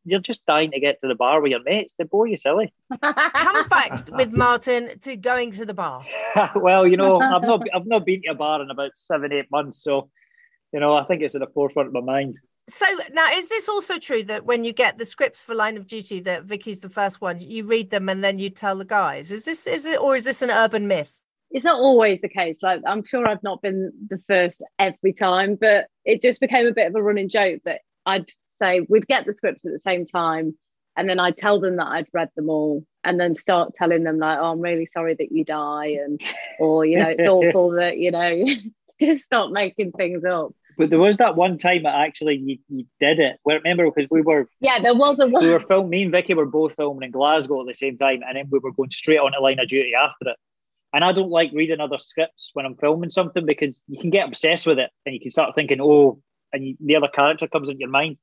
[0.06, 1.96] you're just dying to get to the bar with your mates.
[1.98, 2.74] They bore you silly.
[3.02, 6.06] Comes back with Martin to going to the bar.
[6.56, 9.50] well, you know, I've not I've not been to a bar in about seven eight
[9.52, 10.10] months, so
[10.72, 12.36] you know, I think it's at the forefront of my mind.
[12.68, 15.86] So now, is this also true that when you get the scripts for Line of
[15.86, 19.32] Duty, that Vicky's the first one, you read them and then you tell the guys?
[19.32, 21.16] Is this is it or is this an urban myth?
[21.56, 22.62] it's not always the case.
[22.62, 26.74] Like I'm sure I've not been the first every time, but it just became a
[26.74, 30.06] bit of a running joke that I'd say we'd get the scripts at the same
[30.06, 30.58] time,
[30.96, 34.18] and then I'd tell them that I'd read them all, and then start telling them
[34.20, 36.22] like, "Oh, I'm really sorry that you die," and
[36.60, 38.46] or you know, it's awful that you know,
[39.00, 40.54] just stop making things up.
[40.78, 43.40] But there was that one time that actually you, you did it.
[43.46, 45.68] Well, remember because we were Yeah, there was a we were one.
[45.68, 45.90] filming.
[45.90, 48.60] Me and Vicky were both filming in Glasgow at the same time, and then we
[48.60, 50.38] were going straight on to Line of Duty after it.
[50.94, 54.28] And I don't like reading other scripts when I'm filming something because you can get
[54.28, 57.70] obsessed with it, and you can start thinking, "Oh," and you, the other character comes
[57.70, 58.18] into your mind.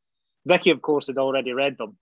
[0.47, 1.97] Vicky, of course, had already read them,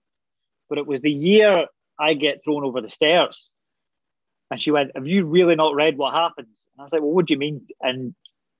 [0.69, 1.67] but it was the year
[1.99, 3.51] I get thrown over the stairs,
[4.49, 7.11] and she went, "Have you really not read what happens?" And I was like, "Well,
[7.11, 8.15] what do you mean?" And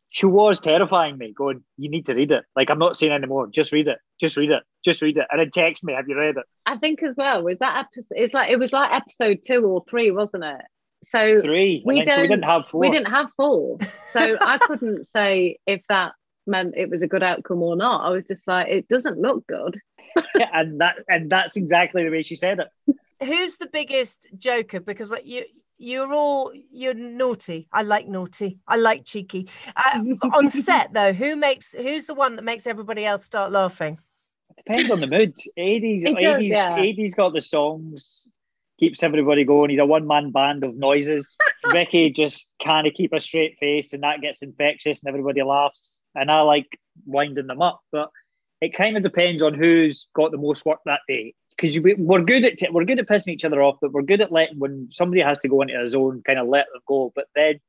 [0.10, 2.44] she was terrifying me, going, "You need to read it.
[2.56, 3.48] Like I'm not saying anymore.
[3.48, 3.98] Just read it.
[4.20, 4.64] Just read it.
[4.86, 7.44] Just read it." And then text me, "Have you read it?" I think as well
[7.44, 8.16] was that episode.
[8.18, 10.62] It's like it was like episode two or three, wasn't it?
[11.06, 11.82] So Three.
[11.84, 12.80] We then, so we didn't have four.
[12.82, 13.78] we didn't have four,
[14.10, 16.14] so I couldn't say if that
[16.48, 18.06] meant it was a good outcome or not.
[18.06, 19.80] I was just like, it doesn't look good.
[20.36, 22.96] yeah, and that and that's exactly the way she said it.
[23.24, 24.80] Who's the biggest joker?
[24.80, 25.46] Because like you,
[25.78, 27.68] you're all you're naughty.
[27.72, 28.60] I like naughty.
[28.68, 29.50] I like cheeky.
[29.76, 30.04] Uh,
[30.36, 34.00] on set though, who makes who's the one that makes everybody else start laughing?
[34.58, 35.34] Depends on the mood.
[35.58, 36.76] Eddie's It does, Eddie's, yeah.
[36.78, 38.28] Eddie's got the songs,
[38.80, 39.70] keeps everybody going.
[39.70, 41.38] He's a one man band of noises.
[41.72, 45.98] Vicky just kind of keep a straight face, and that gets infectious, and everybody laughs.
[46.16, 46.68] And I like
[47.06, 48.10] winding them up, but
[48.62, 51.34] it kind of depends on who's got the most work that day.
[51.56, 54.32] Because we're good at we're good at pissing each other off, but we're good at
[54.32, 57.12] letting when somebody has to go into a zone, kind of let them go.
[57.16, 57.60] But then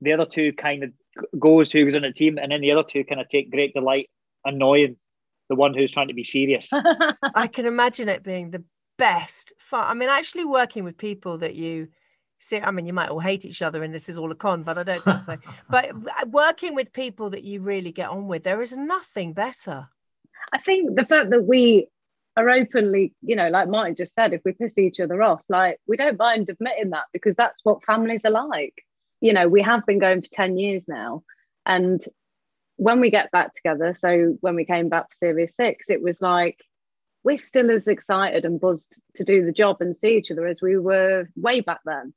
[0.00, 0.90] the other two kind of
[1.38, 4.08] goes who's in the team, and then the other two kind of take great delight
[4.44, 4.96] annoying
[5.48, 6.70] the one who's trying to be serious.
[7.34, 8.64] I can imagine it being the
[8.98, 9.84] best fun.
[9.86, 11.92] I mean, actually working with people that you see.
[12.52, 14.78] I mean, you might all hate each other, and this is all a con, but
[14.78, 15.36] I don't think so.
[15.70, 19.88] but uh, working with people that you really get on with, there is nothing better.
[20.52, 21.88] I think the fact that we
[22.36, 25.78] are openly, you know, like Martin just said, if we piss each other off, like
[25.86, 28.74] we don't mind admitting that because that's what families are like.
[29.20, 31.24] You know, we have been going for 10 years now.
[31.66, 32.00] And
[32.76, 36.22] when we get back together, so when we came back for Series Six, it was
[36.22, 36.64] like
[37.24, 40.62] we're still as excited and buzzed to do the job and see each other as
[40.62, 42.14] we were way back then.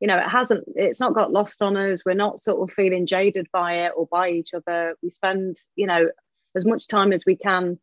[0.00, 2.04] You know, it hasn't, it's not got lost on us.
[2.04, 4.94] We're not sort of feeling jaded by it or by each other.
[5.02, 6.08] We spend, you know,
[6.54, 7.78] as much time as we can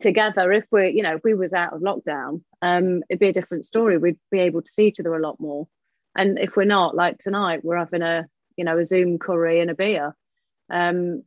[0.00, 0.52] together.
[0.52, 3.64] If we're you know if we was out of lockdown um it'd be a different
[3.64, 3.98] story.
[3.98, 5.66] We'd be able to see each other a lot more.
[6.14, 9.70] And if we're not like tonight we're having a you know a zoom curry and
[9.70, 10.14] a beer.
[10.70, 11.22] Um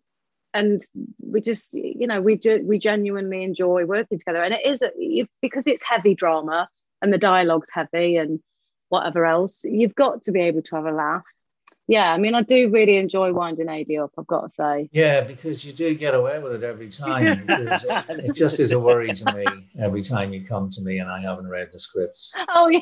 [0.54, 0.82] and
[1.20, 4.44] we just you know we do, we genuinely enjoy working together.
[4.44, 4.82] And it is
[5.42, 6.70] because it's heavy drama
[7.02, 8.40] and the dialogue's heavy and
[8.90, 11.24] whatever else you've got to be able to have a laugh
[11.88, 15.22] yeah i mean i do really enjoy winding ad up i've got to say Yeah,
[15.22, 17.24] because you do get away with it every time.
[17.50, 19.46] It, it just is a worry to me
[19.80, 22.34] every time you come to me and I haven't read the scripts.
[22.56, 22.82] Oh yeah.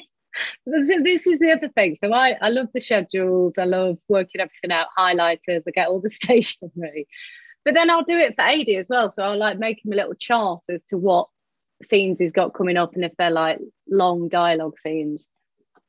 [0.65, 1.95] This is- this is the other thing.
[2.03, 3.53] So I, I love the schedules.
[3.57, 5.63] I love working everything out, highlighters.
[5.67, 7.07] I get all the stationery.
[7.65, 9.09] But then I'll do it for AD as well.
[9.09, 11.27] So I'll like make him a little chart as to what
[11.83, 15.25] scenes he's got coming up and if they're like long dialogue scenes.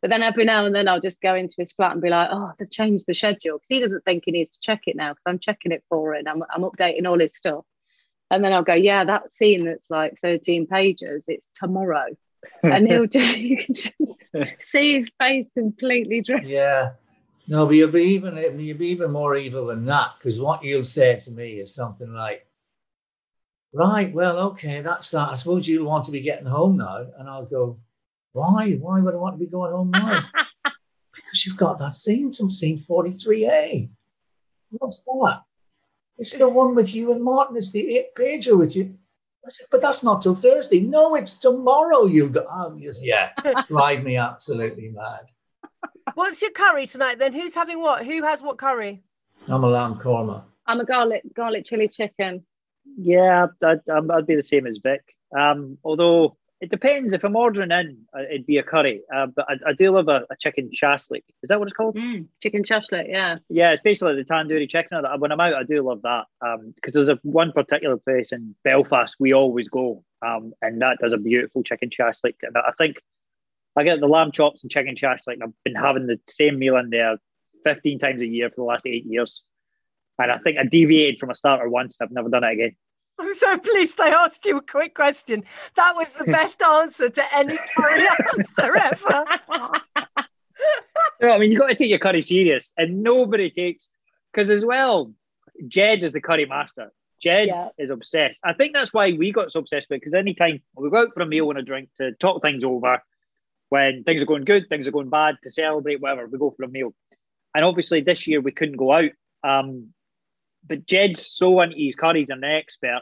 [0.00, 2.28] But then every now and then I'll just go into his flat and be like,
[2.30, 3.58] oh, they've changed the schedule.
[3.58, 6.14] Because he doesn't think he needs to check it now because I'm checking it for
[6.14, 6.26] him.
[6.28, 7.64] I'm, I'm updating all his stuff.
[8.30, 12.06] And then I'll go, yeah, that scene that's like 13 pages, it's tomorrow.
[12.62, 13.92] and he'll just, you can just
[14.70, 16.44] see his face completely dressed.
[16.44, 16.92] Yeah.
[17.48, 20.84] No, but you'll be even you'll be even more evil than that because what you'll
[20.84, 22.46] say to me is something like,
[23.72, 25.30] "Right, well, okay, that's that.
[25.30, 27.78] I suppose you'll want to be getting home now," and I'll go,
[28.38, 28.72] "Why?
[28.72, 30.24] Why would I want to be going home now?"
[31.14, 33.90] because you've got that scene, some scene forty three A.
[34.70, 35.42] What's that?
[36.18, 37.56] It's the one with you and Martin.
[37.56, 38.96] It's the eight pager with you.
[39.46, 40.80] I said, but that's not till Thursday.
[40.80, 42.04] No, it's tomorrow.
[42.06, 42.44] You'll go.
[42.50, 43.30] Oh, yes, yeah,
[43.66, 45.26] drive me absolutely mad.
[46.14, 47.32] What's your curry tonight then?
[47.32, 48.04] Who's having what?
[48.04, 49.02] Who has what curry?
[49.46, 50.44] I'm a lamb korma.
[50.66, 52.44] I'm a garlic garlic chili chicken.
[52.98, 55.02] Yeah, I'd, I'd, I'd be the same as Vic.
[55.38, 57.14] Um, although it depends.
[57.14, 59.02] If I'm ordering in, uh, it'd be a curry.
[59.14, 61.22] Uh, but I, I do love a, a chicken chaslik.
[61.42, 61.96] Is that what it's called?
[62.42, 63.38] Chicken chashlet, yeah.
[63.48, 65.02] Yeah, it's basically the tandoori chicken.
[65.18, 66.24] When I'm out, I do love that
[66.74, 71.12] because there's a one particular place in Belfast we always go, um, and that does
[71.12, 72.34] a beautiful chicken chaslik.
[72.42, 72.96] And I think
[73.76, 75.38] I get the lamb chops and chicken chaslik.
[75.40, 77.18] I've been having the same meal in there
[77.64, 79.44] 15 times a year for the last eight years,
[80.18, 81.98] and I think I deviated from a starter once.
[82.00, 82.76] I've never done it again.
[83.18, 85.42] I'm so pleased I asked you a quick question.
[85.74, 88.06] That was the best answer to any curry
[88.38, 89.24] answer ever.
[91.20, 93.88] No, I mean, you've got to take your curry serious, and nobody takes
[94.32, 95.12] because as well.
[95.66, 96.92] Jed is the curry master.
[97.20, 97.68] Jed Yeah.
[97.78, 98.38] is obsessed.
[98.44, 101.22] I think that's why we got so obsessed with because anytime we go out for
[101.22, 103.02] a meal and a drink to talk things over,
[103.70, 106.62] when things are going good, things are going bad, to celebrate, whatever, we go for
[106.62, 106.94] a meal.
[107.56, 109.10] And obviously this year we couldn't go out.
[109.42, 109.92] Um,
[110.68, 113.00] but Jed's so into his curry, he's an expert.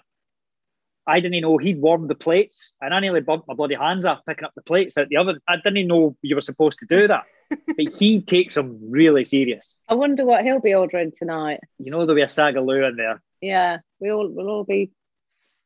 [1.08, 4.22] I didn't know he'd warmed the plates, and I nearly bumped my bloody hands off
[4.26, 5.38] picking up the plates out the oven.
[5.46, 9.76] I didn't know you were supposed to do that, but he takes them really serious.
[9.88, 11.60] I wonder what he'll be ordering tonight.
[11.78, 13.22] You know, there'll be a saag aloo in there.
[13.40, 14.90] Yeah, we all we'll all be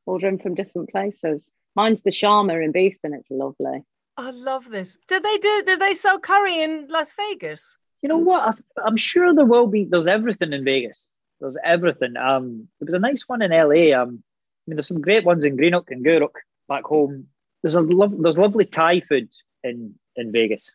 [0.05, 1.43] ordering from different places.
[1.75, 3.15] Mine's the Sharma in Beeston.
[3.15, 3.83] It's lovely.
[4.19, 4.99] I love this.
[5.09, 5.63] Do they do?
[5.65, 7.79] Do they sell curry in Las Vegas?
[8.03, 8.43] You know what?
[8.77, 9.85] I- I'm sure there will be.
[9.85, 11.09] There's everything in Vegas.
[11.41, 12.17] There's everything.
[12.17, 13.97] Um, there was a nice one in LA.
[13.99, 16.35] Um, I mean, there's some great ones in Greenock and Gourock
[16.69, 17.27] back home.
[17.63, 19.31] There's a lov- there's lovely Thai food
[19.65, 20.73] in in Vegas,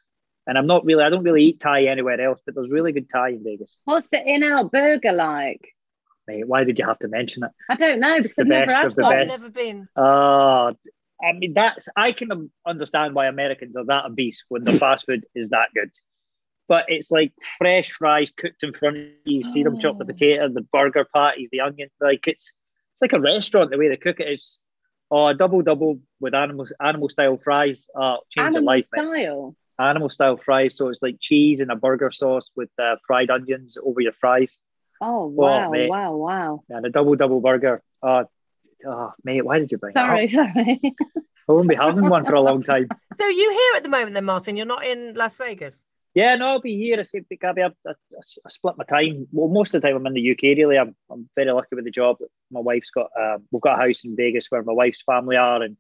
[0.48, 1.04] and I'm not really.
[1.04, 3.76] I don't really eat Thai anywhere else, but there's really good Thai in Vegas.
[3.86, 5.62] What's the In-N-Out Burger like?
[6.28, 7.52] Mate, why did you have to mention it?
[7.70, 9.18] I don't know because the I've never best had of the one.
[9.18, 9.42] I've best.
[9.42, 9.88] never been.
[9.96, 10.72] Uh,
[11.22, 15.26] I mean, that's I can understand why Americans are that obese when the fast food
[15.36, 15.92] is that good.
[16.68, 19.38] But it's like fresh fries cooked in front of you.
[19.38, 20.08] You see them chop the Oh.
[20.08, 21.90] potato, the burger patties, the onion.
[22.02, 22.52] Like it's
[22.92, 24.28] it's like a restaurant the way they cook it.
[24.28, 24.60] It's
[25.12, 27.88] oh, a double double with animal animal style fries.
[27.96, 28.88] Uh, change your Animal life.
[28.94, 29.02] mate.
[29.04, 29.56] style.
[29.78, 30.76] Animal style fries.
[30.78, 34.58] So it's like cheese and a burger sauce with uh, fried onions over your fries
[35.02, 35.90] Oh wow, mate.
[35.90, 36.64] wow, wow.
[36.70, 37.84] and a double double burger.
[38.02, 38.24] Uh,
[38.88, 40.32] oh, mate, why did you bring that Sorry, up?
[40.56, 40.80] sorry.
[41.48, 42.88] I won't be having one for a long time.
[43.14, 44.56] So you here at the moment, then, Martin?
[44.58, 45.86] You're not in Las Vegas.
[46.16, 46.98] Yeah, no, I'll be here.
[46.98, 49.28] I said, Gaby, I, I, I split my time.
[49.34, 50.58] Well, most of the time I'm in the UK.
[50.58, 52.18] Really, I'm, I'm very lucky with the job.
[52.50, 55.62] My wife's got uh, we've got a house in Vegas where my wife's family are,
[55.62, 55.76] and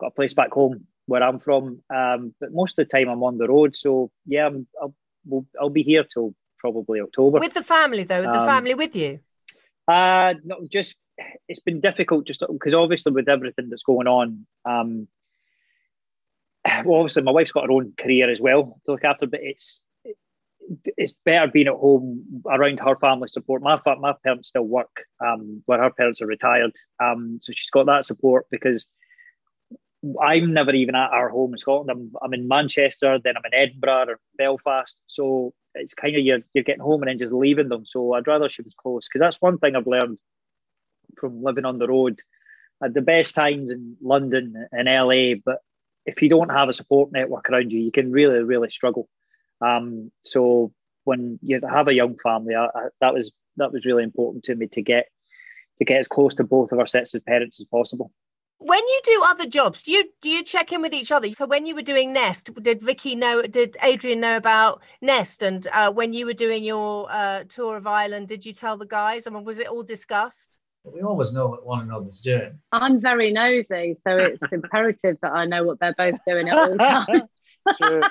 [0.00, 1.82] got a place back home where I'm from.
[1.94, 3.74] Um, but most of the time I'm on the road.
[3.74, 4.94] So yeah, I'm, I'll
[5.26, 7.40] we'll, I'll be here till probably October.
[7.40, 9.18] With the family, though, with the Um, family with you.
[9.88, 10.94] Uh no, just
[11.48, 15.08] it's been difficult just because obviously with everything that's going on, um
[16.84, 19.82] well obviously my wife's got her own career as well to look after, but it's
[20.96, 23.62] it's better being at home around her family support.
[23.62, 26.72] My my parents still work, um, where her parents are retired.
[27.02, 28.86] Um, so she's got that support because
[30.22, 31.90] I'm never even at our home in Scotland.
[31.90, 34.96] I'm, I'm in Manchester, then I'm in Edinburgh or Belfast.
[35.06, 37.84] So it's kind of you're, you're getting home and then just leaving them.
[37.84, 40.18] So I'd rather she was close because that's one thing I've learned
[41.18, 42.20] from living on the road.
[42.82, 45.58] At the best times in London and LA, but
[46.08, 49.08] if you don't have a support network around you, you can really, really struggle.
[49.60, 50.72] Um, so
[51.04, 54.54] when you have a young family, I, I, that was that was really important to
[54.54, 55.06] me to get
[55.78, 58.10] to get as close to both of our sets of parents as possible.
[58.60, 61.30] When you do other jobs, do you do you check in with each other?
[61.32, 63.42] So when you were doing Nest, did Vicky know?
[63.42, 65.42] Did Adrian know about Nest?
[65.42, 68.86] And uh, when you were doing your uh, tour of Ireland, did you tell the
[68.86, 69.26] guys?
[69.26, 70.58] I mean, was it all discussed?
[70.92, 72.58] We always know what one another's doing.
[72.72, 76.76] I'm very nosy, so it's imperative that I know what they're both doing at all
[76.76, 78.04] times.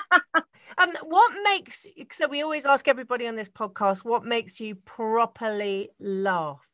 [0.76, 5.88] Um, what makes so we always ask everybody on this podcast what makes you properly
[5.98, 6.68] laugh,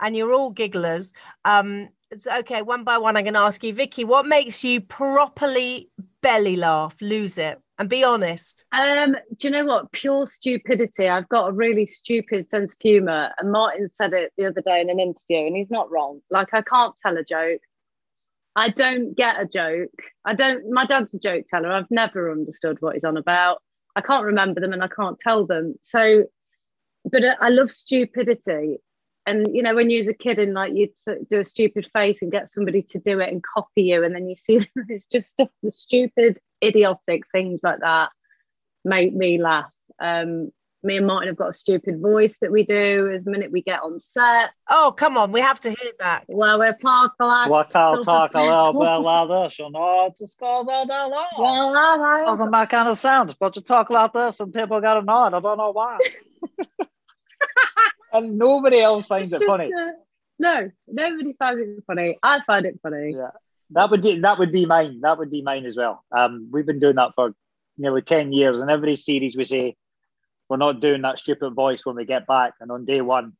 [0.00, 1.12] and you're all gigglers.
[1.44, 2.01] Um, so,
[2.38, 5.90] okay, one by one, I'm going to ask you, Vicky, what makes you properly
[6.22, 8.64] belly laugh, lose it, and be honest.
[8.72, 9.92] Um, do you know what?
[9.92, 11.08] Pure stupidity.
[11.08, 13.30] I've got a really stupid sense of humour.
[13.38, 16.20] And Martin said it the other day in an interview, and he's not wrong.
[16.30, 17.60] Like, I can't tell a joke.
[18.54, 19.90] I don't get a joke.
[20.24, 21.72] I don't, my dad's a joke teller.
[21.72, 23.62] I've never understood what he's on about.
[23.96, 25.74] I can't remember them and I can't tell them.
[25.80, 26.24] So,
[27.04, 28.78] but I love stupidity.
[29.26, 30.90] And, you know, when you was a kid and like you'd
[31.30, 34.28] do a stupid face and get somebody to do it and copy you, and then
[34.28, 38.10] you see them, it's just stuff, the stupid, idiotic things like that
[38.84, 39.70] make me laugh.
[40.00, 40.50] Um,
[40.84, 43.62] me and Martin have got a stupid voice that we do as the minute we
[43.62, 44.50] get on set.
[44.68, 46.24] Oh, come on, we have to hear that.
[46.26, 49.70] Well, we'll talk like What I'll stuff talk a little bit like- like this, you
[49.70, 51.26] know, it just goes all day long.
[51.38, 54.96] Well, I- I- Doesn't make any sense, but you talk like this and people get
[54.96, 55.34] annoyed.
[55.34, 55.98] I don't know why.
[58.12, 59.72] and nobody else finds it's it just, funny.
[59.72, 59.92] uh,
[60.38, 62.18] no, nobody finds it funny.
[62.22, 63.14] I find it funny.
[63.16, 63.30] Yeah.
[63.70, 65.00] That would be that would be mine.
[65.00, 66.04] That would be mine as well.
[66.16, 67.34] Um, we've been doing that for
[67.78, 69.76] nearly ten years, and every series we say
[70.48, 72.52] we're not doing that stupid voice when we get back.
[72.60, 73.32] And on day one,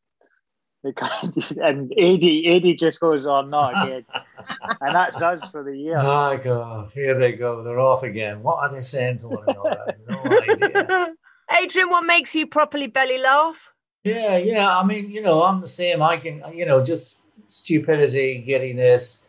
[0.84, 4.06] and Adi Adi just goes, "Oh, not again,"
[4.80, 5.98] and that's us for the year.
[6.00, 7.62] Oh God, here they go.
[7.62, 8.42] They're off again.
[8.42, 9.78] What are they saying to one another?
[9.80, 11.14] I have no idea.
[11.62, 13.72] Adrian, what makes you properly belly laugh?
[14.04, 14.68] Yeah, yeah.
[14.76, 16.02] I mean, you know, I'm the same.
[16.02, 19.24] I can, you know, just stupidity, giddiness,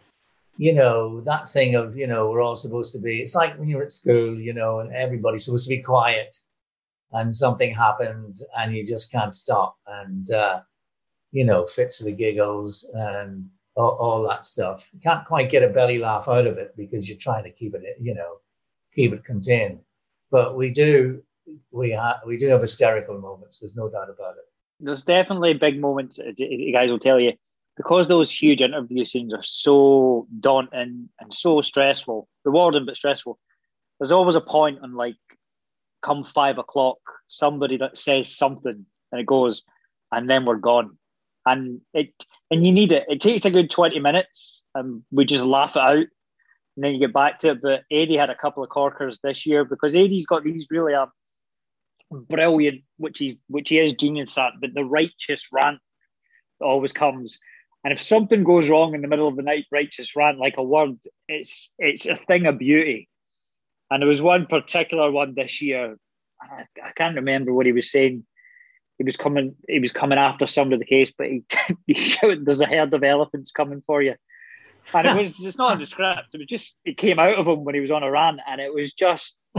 [0.58, 3.20] you know, that thing of, you know, we're all supposed to be.
[3.22, 6.38] It's like when you're at school, you know, and everybody's supposed to be quiet,
[7.12, 9.78] and something happens, and you just can't stop.
[9.88, 10.62] And uh,
[11.32, 14.90] you know, fits of the giggles and all, all that stuff.
[14.94, 17.76] You can't quite get a belly laugh out of it because you're trying to keep
[17.76, 18.38] it, you know,
[18.96, 19.80] keep it contained.
[20.32, 21.24] But we do,
[21.72, 23.60] we have, we do have hysterical moments.
[23.60, 24.46] There's no doubt about it.
[24.84, 26.20] There's definitely a big moments.
[26.20, 27.34] uh, You guys will tell you
[27.78, 33.40] because those huge interview scenes are so daunting and so stressful, rewarding but stressful.
[34.00, 35.16] There's always a point on like,
[36.02, 39.64] come five o'clock, somebody that says something and it goes,
[40.12, 40.98] and then we're gone.
[41.46, 42.14] And it
[42.52, 43.06] and you need it.
[43.10, 46.08] It takes a good 20 minutes and we just laugh it out
[46.76, 47.62] and then you get back to it.
[47.62, 51.12] But Eddie had a couple of corkers this year because Eddie's got these really um,
[52.22, 55.80] brilliant, which he's which he is genius at, but the righteous rant
[56.62, 57.40] always comes.
[57.84, 60.64] And if something goes wrong in the middle of the night, righteous rant like a
[60.64, 60.98] word,
[61.28, 63.10] it's it's a thing of beauty.
[63.92, 65.98] And there was one particular one this year.
[66.42, 68.26] I, I can't remember what he was saying.
[68.98, 69.56] He was coming.
[69.68, 71.44] He was coming after somebody the case, but he,
[71.88, 74.16] he shouted, "There's a herd of elephants coming for you."
[74.94, 75.44] And it was.
[75.44, 76.30] It's not in the script.
[76.34, 76.78] It was just.
[76.86, 79.36] It came out of him when he was on a rant, and it was just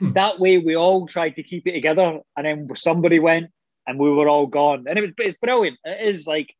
[0.00, 0.12] Hmm.
[0.12, 0.58] that way.
[0.58, 3.50] We all tried to keep it together, and then somebody went,
[3.86, 4.86] and we were all gone.
[4.88, 5.10] And it was.
[5.18, 5.78] It's brilliant.
[5.84, 6.52] It is like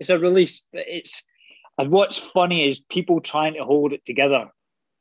[0.00, 0.64] it's a release.
[0.72, 1.22] But it's.
[1.78, 4.48] And what's funny is people trying to hold it together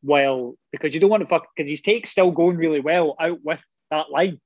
[0.02, 3.40] while because you don't want to fuck because his take's still going really well out
[3.44, 4.40] with that line.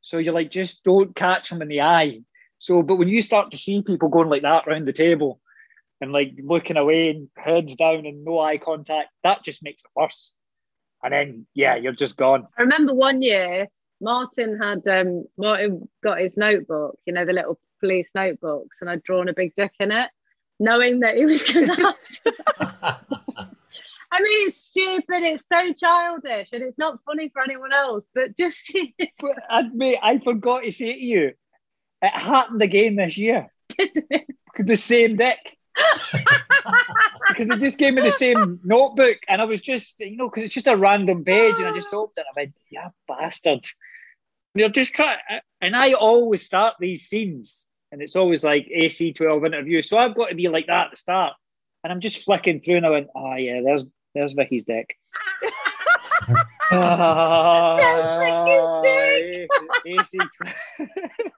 [0.00, 2.20] So you're like, just don't catch him in the eye.
[2.58, 5.40] So, but when you start to see people going like that around the table
[6.00, 9.90] and like looking away and heads down and no eye contact, that just makes it
[9.96, 10.34] worse.
[11.04, 12.48] And then, yeah, you're just gone.
[12.58, 13.68] I remember one year
[14.00, 19.02] Martin had um Martin got his notebook, you know, the little police notebooks, and I'd
[19.02, 20.08] drawn a big dick in it,
[20.58, 21.76] knowing that he was gonna
[22.82, 23.04] have
[24.14, 25.24] I mean, it's stupid.
[25.24, 28.06] It's so childish, and it's not funny for anyone else.
[28.14, 28.94] But just see.
[29.20, 31.32] But admit, I forgot to say to you,
[32.00, 33.52] it happened again this year.
[34.58, 35.38] the same dick.
[37.28, 40.44] Because they just gave me the same notebook, and I was just, you know, because
[40.44, 42.26] it's just a random page, and I just opened it.
[42.30, 43.66] I went, "Yeah, bastard!"
[44.54, 45.18] You're just trying,
[45.60, 49.82] and I always start these scenes, and it's always like AC twelve interview.
[49.82, 51.34] So I've got to be like that at the start,
[51.82, 54.96] and I'm just flicking through, and I went, "Oh yeah, there's there's Vicky's deck."
[55.40, 55.50] dick."
[56.70, 56.88] Vicky's
[58.82, 59.48] deck.
[59.86, 60.18] AC,
[60.78, 61.28] AC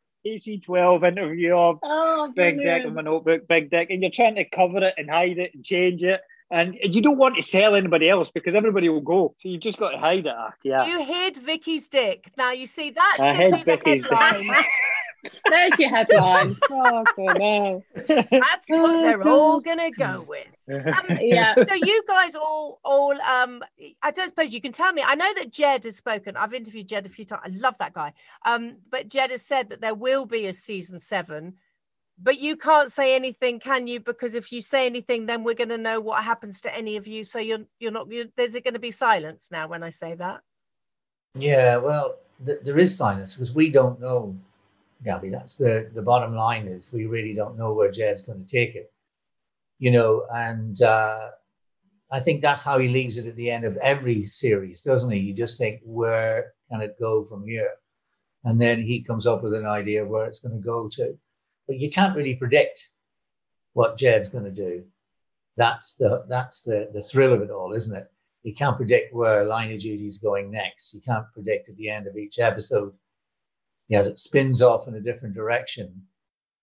[0.64, 4.44] 12 interview of Oh, big dick in my notebook, big dick, and you're trying to
[4.44, 6.20] cover it and hide it and change it.
[6.50, 9.34] And you don't want to tell anybody else because everybody will go.
[9.38, 10.34] So you've just got to hide it.
[10.36, 10.86] Ah, Yeah.
[10.86, 12.30] You hid Vicky's dick.
[12.36, 14.18] Now you see that's I going to hid be the Vicky's dick.
[14.18, 14.64] headline.
[15.50, 16.56] There's your headline.
[16.70, 17.84] Oh, God, no.
[18.06, 20.46] That's what they're all going to go with.
[20.68, 21.54] Um, Yeah.
[21.62, 23.62] so you guys all all um
[24.02, 26.88] i don't suppose you can tell me i know that jed has spoken i've interviewed
[26.88, 28.12] jed a few times i love that guy
[28.46, 31.54] um but jed has said that there will be a season seven
[32.18, 35.68] but you can't say anything can you because if you say anything then we're going
[35.68, 38.74] to know what happens to any of you so you're you're not you're, there's going
[38.74, 40.40] to be silence now when i say that
[41.38, 44.34] Yeah, well, th- there is silence because we don't know,
[45.04, 45.28] Gaby.
[45.30, 48.74] That's the the bottom line is we really don't know where Jed's going to take
[48.74, 48.90] it,
[49.78, 50.26] you know.
[50.30, 51.30] And uh,
[52.10, 55.18] I think that's how he leaves it at the end of every series, doesn't he?
[55.18, 57.70] You just think where can it go from here,
[58.44, 61.18] and then he comes up with an idea of where it's going to go to.
[61.66, 62.90] But you can't really predict
[63.72, 64.84] what Jed's going to do.
[65.56, 68.10] That's the that's the the thrill of it all, isn't it?
[68.46, 70.94] you can't predict where line of duty is going next.
[70.94, 72.94] You can't predict at the end of each episode.
[73.90, 76.06] As it spins off in a different direction,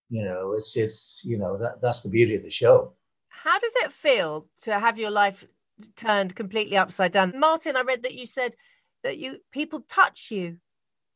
[0.10, 2.94] you know, it's it's you know that that's the beauty of the show.
[3.44, 5.46] How does it feel to have your life
[5.96, 8.56] turned completely upside down martin i read that you said
[9.04, 10.58] that you people touch you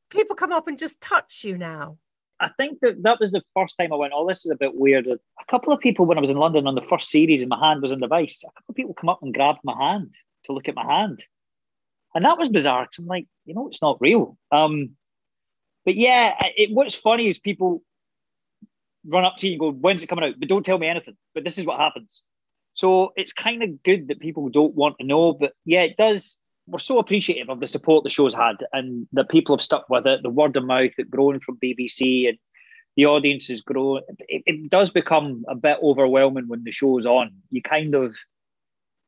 [0.09, 1.97] people come up and just touch you now
[2.39, 4.75] I think that that was the first time I went, oh, this is a bit
[4.75, 5.07] weird.
[5.07, 7.59] A couple of people, when I was in London on the first series and my
[7.59, 10.13] hand was in the vice, a couple of people come up and grabbed my hand
[10.43, 11.25] to look at my hand.
[12.13, 14.37] And that was bizarre 'cause I'm like, you know, it's not real.
[14.51, 14.91] Um,
[15.83, 17.81] but yeah, it, what's funny is people
[19.07, 20.35] run up to you and go, when's it coming out?
[20.39, 21.17] But don't tell me anything.
[21.33, 22.21] But this is what happens.
[22.73, 25.33] So it's kind of good that people don't want to know.
[25.33, 26.37] But yeah, it does.
[26.67, 30.05] We're so appreciative of the support the show's had and that people have stuck with
[30.05, 32.37] it, the word of mouth that grown from BBC and
[32.97, 34.01] the audience has grown.
[34.27, 37.31] It, it does become a bit overwhelming when the show's on.
[37.51, 38.15] You kind of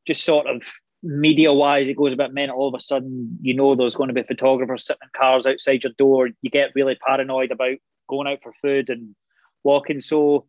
[0.07, 0.63] just sort of
[1.03, 2.57] media wise, it goes a bit mental.
[2.57, 5.83] All of a sudden, you know, there's going to be photographers sitting in cars outside
[5.83, 6.29] your door.
[6.41, 7.77] You get really paranoid about
[8.07, 9.15] going out for food and
[9.63, 10.01] walking.
[10.01, 10.45] So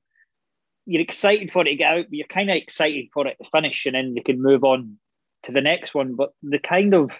[0.86, 3.50] you're excited for it to get out, but you're kind of excited for it to
[3.50, 4.98] finish and then you can move on
[5.44, 6.14] to the next one.
[6.14, 7.12] But the kind of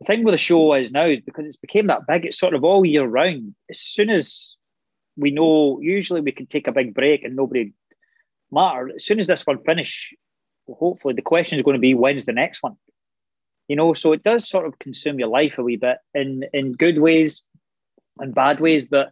[0.00, 2.54] the thing with the show is now is because it's became that big, it's sort
[2.54, 3.54] of all year round.
[3.70, 4.54] As soon as
[5.16, 7.72] we know usually we can take a big break and nobody
[8.50, 8.90] matter.
[8.94, 10.12] As soon as this one finish,
[10.68, 12.76] hopefully the question is going to be when's the next one.
[13.68, 16.72] You know, so it does sort of consume your life a wee bit in in
[16.72, 17.42] good ways
[18.18, 18.84] and bad ways.
[18.84, 19.10] But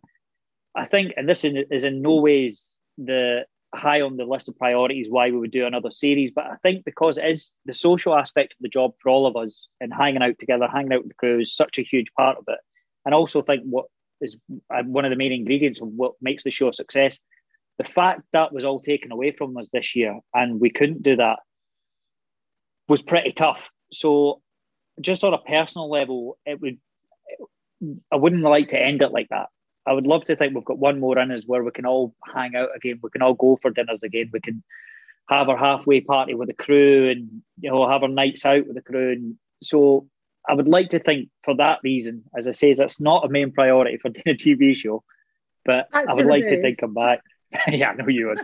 [0.75, 3.45] I think, and this is in no ways the
[3.75, 6.31] high on the list of priorities why we would do another series.
[6.35, 9.37] But I think because it is the social aspect of the job for all of
[9.37, 12.39] us and hanging out together, hanging out with the crew is such a huge part
[12.39, 12.59] of it.
[13.05, 13.87] And also think what
[14.21, 14.37] is
[14.73, 17.19] uh, one of the main ingredients of what makes the show a success.
[17.79, 21.17] The fact that was all taken away from us this year and we couldn't do
[21.17, 21.39] that
[22.89, 23.71] was pretty tough.
[23.93, 24.41] So,
[25.01, 26.79] just on a personal level, it would
[28.13, 29.49] I wouldn't like to end it like that.
[29.87, 32.15] I would love to think we've got one more in us where we can all
[32.35, 33.01] hang out again.
[33.03, 34.31] We can all go for dinners again.
[34.33, 34.63] We can
[35.29, 38.77] have our halfway party with the crew and you know have our nights out with
[38.77, 39.13] the crew.
[39.13, 40.09] And so
[40.49, 43.53] I would like to think for that reason, as I say, that's not a main
[43.53, 45.03] priority for doing a TV show.
[45.65, 47.21] But I would like to think I'm back.
[47.69, 48.41] yeah, I know you would.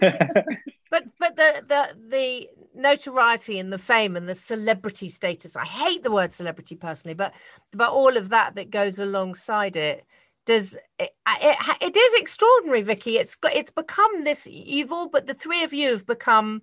[0.92, 6.02] but but the the the notoriety and the fame and the celebrity status i hate
[6.02, 7.34] the word celebrity personally but
[7.72, 10.06] but all of that that goes alongside it
[10.44, 15.34] does it, it, it is extraordinary vicky it's it's become this you've all but the
[15.34, 16.62] three of you have become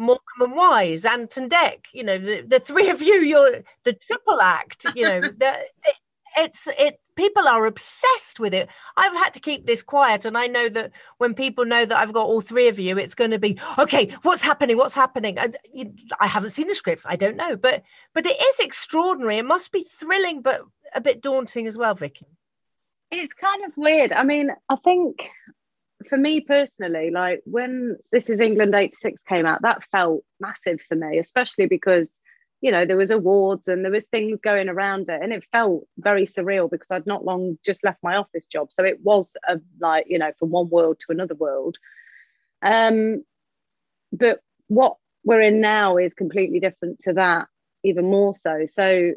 [0.00, 3.92] Morecambe and Wise, Ant and Dec, you know, the, the three of you, you're the
[3.94, 5.52] triple act, you know, the,
[5.84, 5.96] it,
[6.38, 8.68] it's it people are obsessed with it.
[8.96, 12.12] I've had to keep this quiet, and I know that when people know that I've
[12.12, 14.10] got all three of you, it's going to be okay.
[14.22, 14.76] What's happening?
[14.78, 15.38] What's happening?
[15.38, 15.48] I,
[16.20, 17.06] I haven't seen the scripts.
[17.06, 17.82] I don't know, but
[18.14, 19.38] but it is extraordinary.
[19.38, 20.62] It must be thrilling, but
[20.94, 22.37] a bit daunting as well, Vicky.
[23.10, 24.12] It's kind of weird.
[24.12, 25.30] I mean, I think
[26.08, 30.94] for me personally, like when This Is England 86 came out, that felt massive for
[30.94, 32.20] me, especially because
[32.60, 35.86] you know there was awards and there was things going around it and it felt
[35.96, 38.72] very surreal because i'd not long just left my office job.
[38.72, 41.76] So it was a, like you know from one world to another world.
[42.62, 43.24] Um
[44.12, 47.46] but what we're in now is completely different to that
[47.84, 48.64] even more so.
[48.66, 49.12] So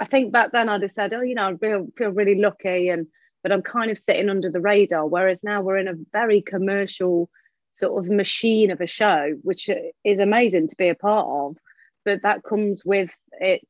[0.00, 2.88] i think back then i'd have said oh you know i feel, feel really lucky
[2.88, 3.06] and
[3.42, 7.28] but i'm kind of sitting under the radar whereas now we're in a very commercial
[7.76, 9.68] sort of machine of a show which
[10.04, 11.56] is amazing to be a part of
[12.04, 13.66] but that comes with it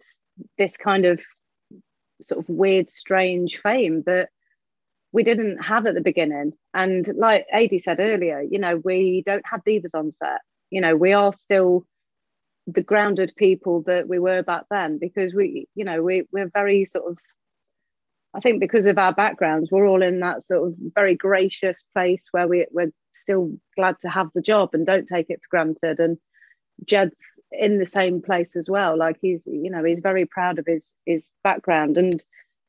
[0.59, 1.21] this kind of
[2.23, 4.29] sort of weird strange fame that
[5.13, 6.53] we didn't have at the beginning.
[6.73, 10.41] And like Adi said earlier you know we don't have divas on set.
[10.71, 11.87] You know we are still
[12.67, 16.85] the grounded people that we were back then because we you know we, we're very
[16.85, 17.19] sort of
[18.35, 22.29] I think because of our backgrounds, we're all in that sort of very gracious place
[22.33, 26.01] where we, we're still glad to have the job and don't take it for granted.
[26.01, 26.19] And
[26.85, 28.99] Jed's in the same place as well.
[28.99, 32.23] Like he's, you know, he's very proud of his his background and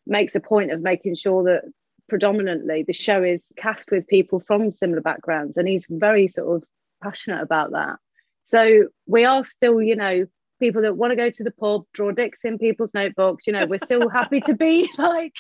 [0.06, 1.64] makes a point of making sure that
[2.08, 6.64] predominantly the show is cast with people from similar backgrounds, and he's very sort of
[7.02, 7.98] passionate about that.
[8.46, 10.26] So we are still, you know,
[10.60, 13.46] people that want to go to the pub, draw dicks in people's notebooks.
[13.46, 15.36] You know, we're still happy to be like,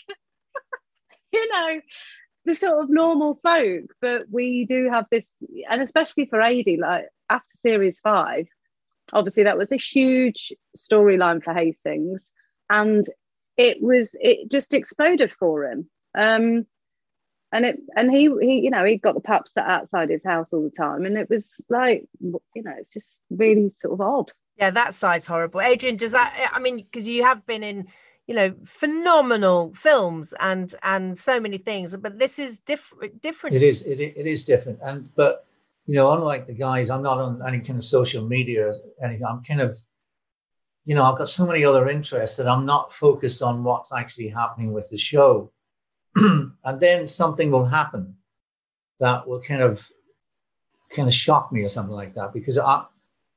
[1.32, 1.80] you know,
[2.45, 7.08] the sort of normal folk, but we do have this, and especially for Adi, like
[7.30, 8.45] after series five,
[9.14, 12.30] obviously that was a huge storyline for Hastings,
[12.70, 13.06] and
[13.58, 15.89] it was it just exploded for him.
[16.16, 16.66] Um,
[17.56, 20.53] and it and he he you know he got the pups set outside his house
[20.53, 24.32] all the time, and it was like you know it's just really sort of odd.
[24.58, 25.62] Yeah, that side's horrible.
[25.62, 26.51] Adrian, does that?
[26.53, 27.88] I mean, because you have been in
[28.28, 33.62] you know phenomenal films and and so many things but this is different different it
[33.62, 35.45] is it, it is different and but
[35.86, 39.26] you know, unlike the guys, I'm not on any kind of social media or anything.
[39.26, 39.78] I'm kind of,
[40.84, 44.30] you know, I've got so many other interests that I'm not focused on what's actually
[44.30, 45.51] happening with the show.
[46.16, 48.16] and then something will happen
[48.99, 49.88] that will kind of
[50.91, 52.86] kind of shock me or something like that because I,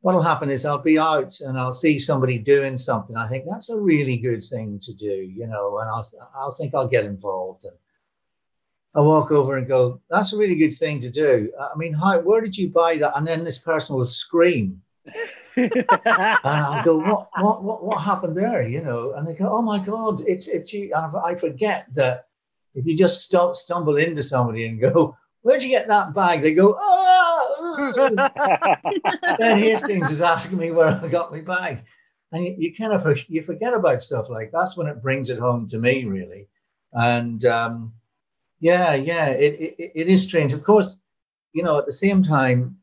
[0.00, 3.16] what'll happen is I'll be out and I'll see somebody doing something.
[3.16, 6.74] I think that's a really good thing to do, you know, and I'll I'll think
[6.74, 7.76] I'll get involved and
[8.94, 12.20] I walk over and go, "That's a really good thing to do." I mean, how?
[12.20, 13.16] Where did you buy that?
[13.16, 14.82] And then this person will scream,
[15.56, 15.72] and
[16.44, 17.28] I go, "What?
[17.38, 17.62] What?
[17.62, 17.84] What?
[17.84, 21.14] What happened there?" You know, and they go, "Oh my God, it's it's you." And
[21.24, 22.27] I forget that
[22.78, 26.54] if you just stop, stumble into somebody and go, "Where'd you get that bag?" They
[26.54, 28.04] go, "Oh."
[29.38, 31.82] then Hastings is asking me where I got my bag,
[32.32, 35.38] and you, you kind of you forget about stuff like that's when it brings it
[35.38, 36.48] home to me, really,
[36.92, 37.44] and.
[37.44, 37.92] um
[38.60, 40.52] yeah, yeah, it, it, it is strange.
[40.52, 40.98] Of course,
[41.52, 42.76] you know, at the same time,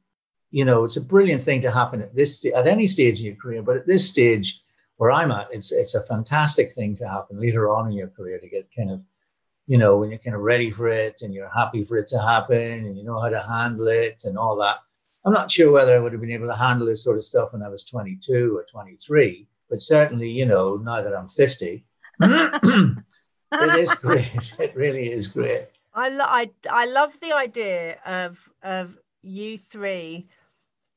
[0.51, 3.25] you know, it's a brilliant thing to happen at this st- at any stage in
[3.25, 4.61] your career, but at this stage
[4.97, 8.39] where I'm at, it's it's a fantastic thing to happen later on in your career
[8.39, 9.01] to get kind of
[9.67, 12.19] you know, when you're kind of ready for it and you're happy for it to
[12.19, 14.77] happen and you know how to handle it and all that.
[15.25, 17.53] I'm not sure whether I would have been able to handle this sort of stuff
[17.53, 21.83] when I was 22 or 23, but certainly, you know, now that I'm 50,
[22.21, 24.55] it is great.
[24.59, 25.67] It really is great.
[25.93, 30.27] I, lo- I I love the idea of of you three,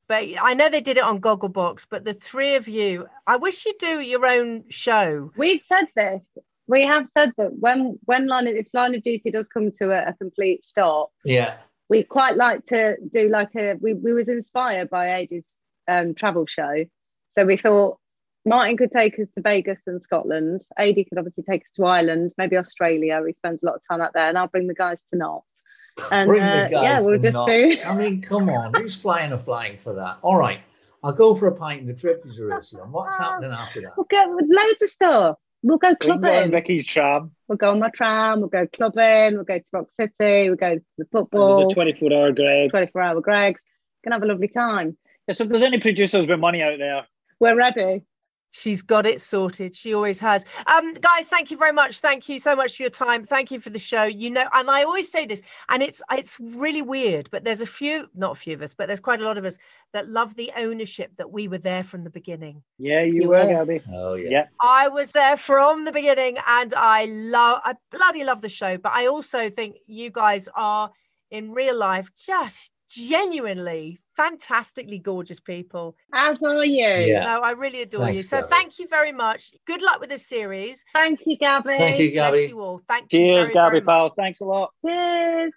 [0.08, 1.86] but I know they did it on Gogglebox.
[1.88, 5.30] But the three of you, I wish you'd do your own show.
[5.36, 6.26] We've said this.
[6.68, 9.90] We have said that when when line of, if line of duty does come to
[9.90, 11.56] a, a complete stop, Yeah.
[11.88, 15.58] we quite like to do like a we, we was inspired by Adie's
[15.88, 16.84] um, travel show.
[17.32, 17.98] So we thought
[18.44, 20.60] Martin could take us to Vegas and Scotland.
[20.78, 23.20] Adie could obviously take us to Ireland, maybe Australia.
[23.26, 25.54] He spends a lot of time out there, and I'll bring the guys to Notts.
[26.12, 27.76] And Bring uh, the guys yeah, we'll just Notts.
[27.76, 27.82] do.
[27.84, 28.72] I mean, come on.
[28.74, 30.18] Who's flying or flying for that?
[30.22, 30.60] All right.
[31.02, 32.92] I'll go for a pint in the trip to Jerusalem.
[32.92, 33.92] What's happening after that?
[33.96, 35.36] We'll go with loads of stuff.
[35.62, 36.52] We'll go clubbing.
[36.52, 37.32] Ricky's tram.
[37.48, 38.40] We'll go on my tram.
[38.40, 39.34] We'll go clubbing.
[39.34, 40.48] We'll go to Rock City.
[40.48, 41.70] We'll go to the There's football.
[41.70, 42.70] a 24 hour Greg.
[42.70, 43.61] 24 hour Greggs.
[44.04, 44.96] Gonna have a lovely time.
[45.26, 47.06] Yeah, so if there's any producers with money out there,
[47.40, 48.02] We're ready.
[48.51, 49.74] She's got it sorted.
[49.74, 50.44] She always has.
[50.66, 52.01] Um, guys, thank you very much.
[52.01, 53.24] Thank you so much for your time.
[53.24, 54.05] Thank you for the show.
[54.05, 57.66] You know, and I always say this, and it's it's really weird, but there's a
[57.66, 59.59] few, not a few of us, but there's quite a lot of us
[59.92, 62.62] that love the ownership that we were there from the beginning.
[62.78, 63.64] yeah, you, You were, were.
[63.64, 63.84] Gaby.
[63.92, 64.30] Oh, yeah.
[64.30, 64.46] Yeah.
[64.62, 68.92] I was there from the beginning and I love I bloody love the show, but
[68.92, 70.90] I also think you guys are
[71.30, 75.94] in real life just genuinely fantastically gorgeous people.
[76.12, 76.88] As are you.
[76.88, 77.22] Yeah.
[77.24, 78.18] No, I really adore you.
[78.18, 78.48] So Gaby.
[78.50, 79.52] thank you very much.
[79.64, 80.84] Good luck with the series.
[80.92, 81.78] Thank you, Gaby.
[81.78, 82.48] Thank you, Bless Gaby.
[82.48, 82.80] you all.
[82.88, 83.18] Thank you.
[83.20, 83.86] Cheers, Gaby, very much.
[83.86, 84.12] pal.
[84.16, 84.72] Thanks a lot.
[84.84, 85.52] Cheers.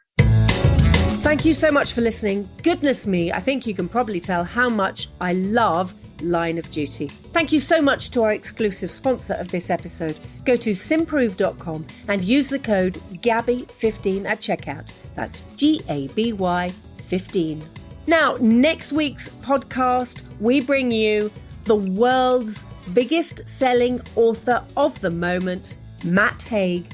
[1.24, 2.48] Thank you so much for listening.
[2.62, 7.08] Goodness me, I think you can probably tell how much I love Line of Duty.
[7.08, 10.20] Thank you so much to our exclusive sponsor of this episode.
[10.46, 12.94] Go to symprove.com and use the code
[13.24, 14.88] GABY15 at checkout.
[15.16, 17.81] That's G A B Y 15.
[18.08, 21.32] Now, next week's podcast, we bring you
[21.66, 26.86] the world's biggest selling author of the moment, Matt Haig.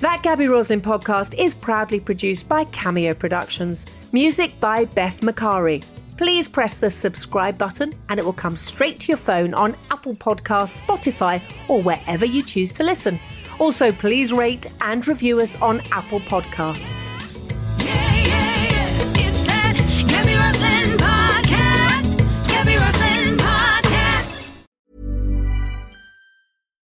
[0.00, 3.86] That Gaby Roslin podcast is proudly produced by Cameo Productions.
[4.12, 5.84] Music by Beth Macari.
[6.16, 10.14] Please press the subscribe button and it will come straight to your phone on Apple
[10.14, 13.18] Podcasts, Spotify, or wherever you choose to listen.
[13.58, 17.12] Also, please rate and review us on Apple Podcasts.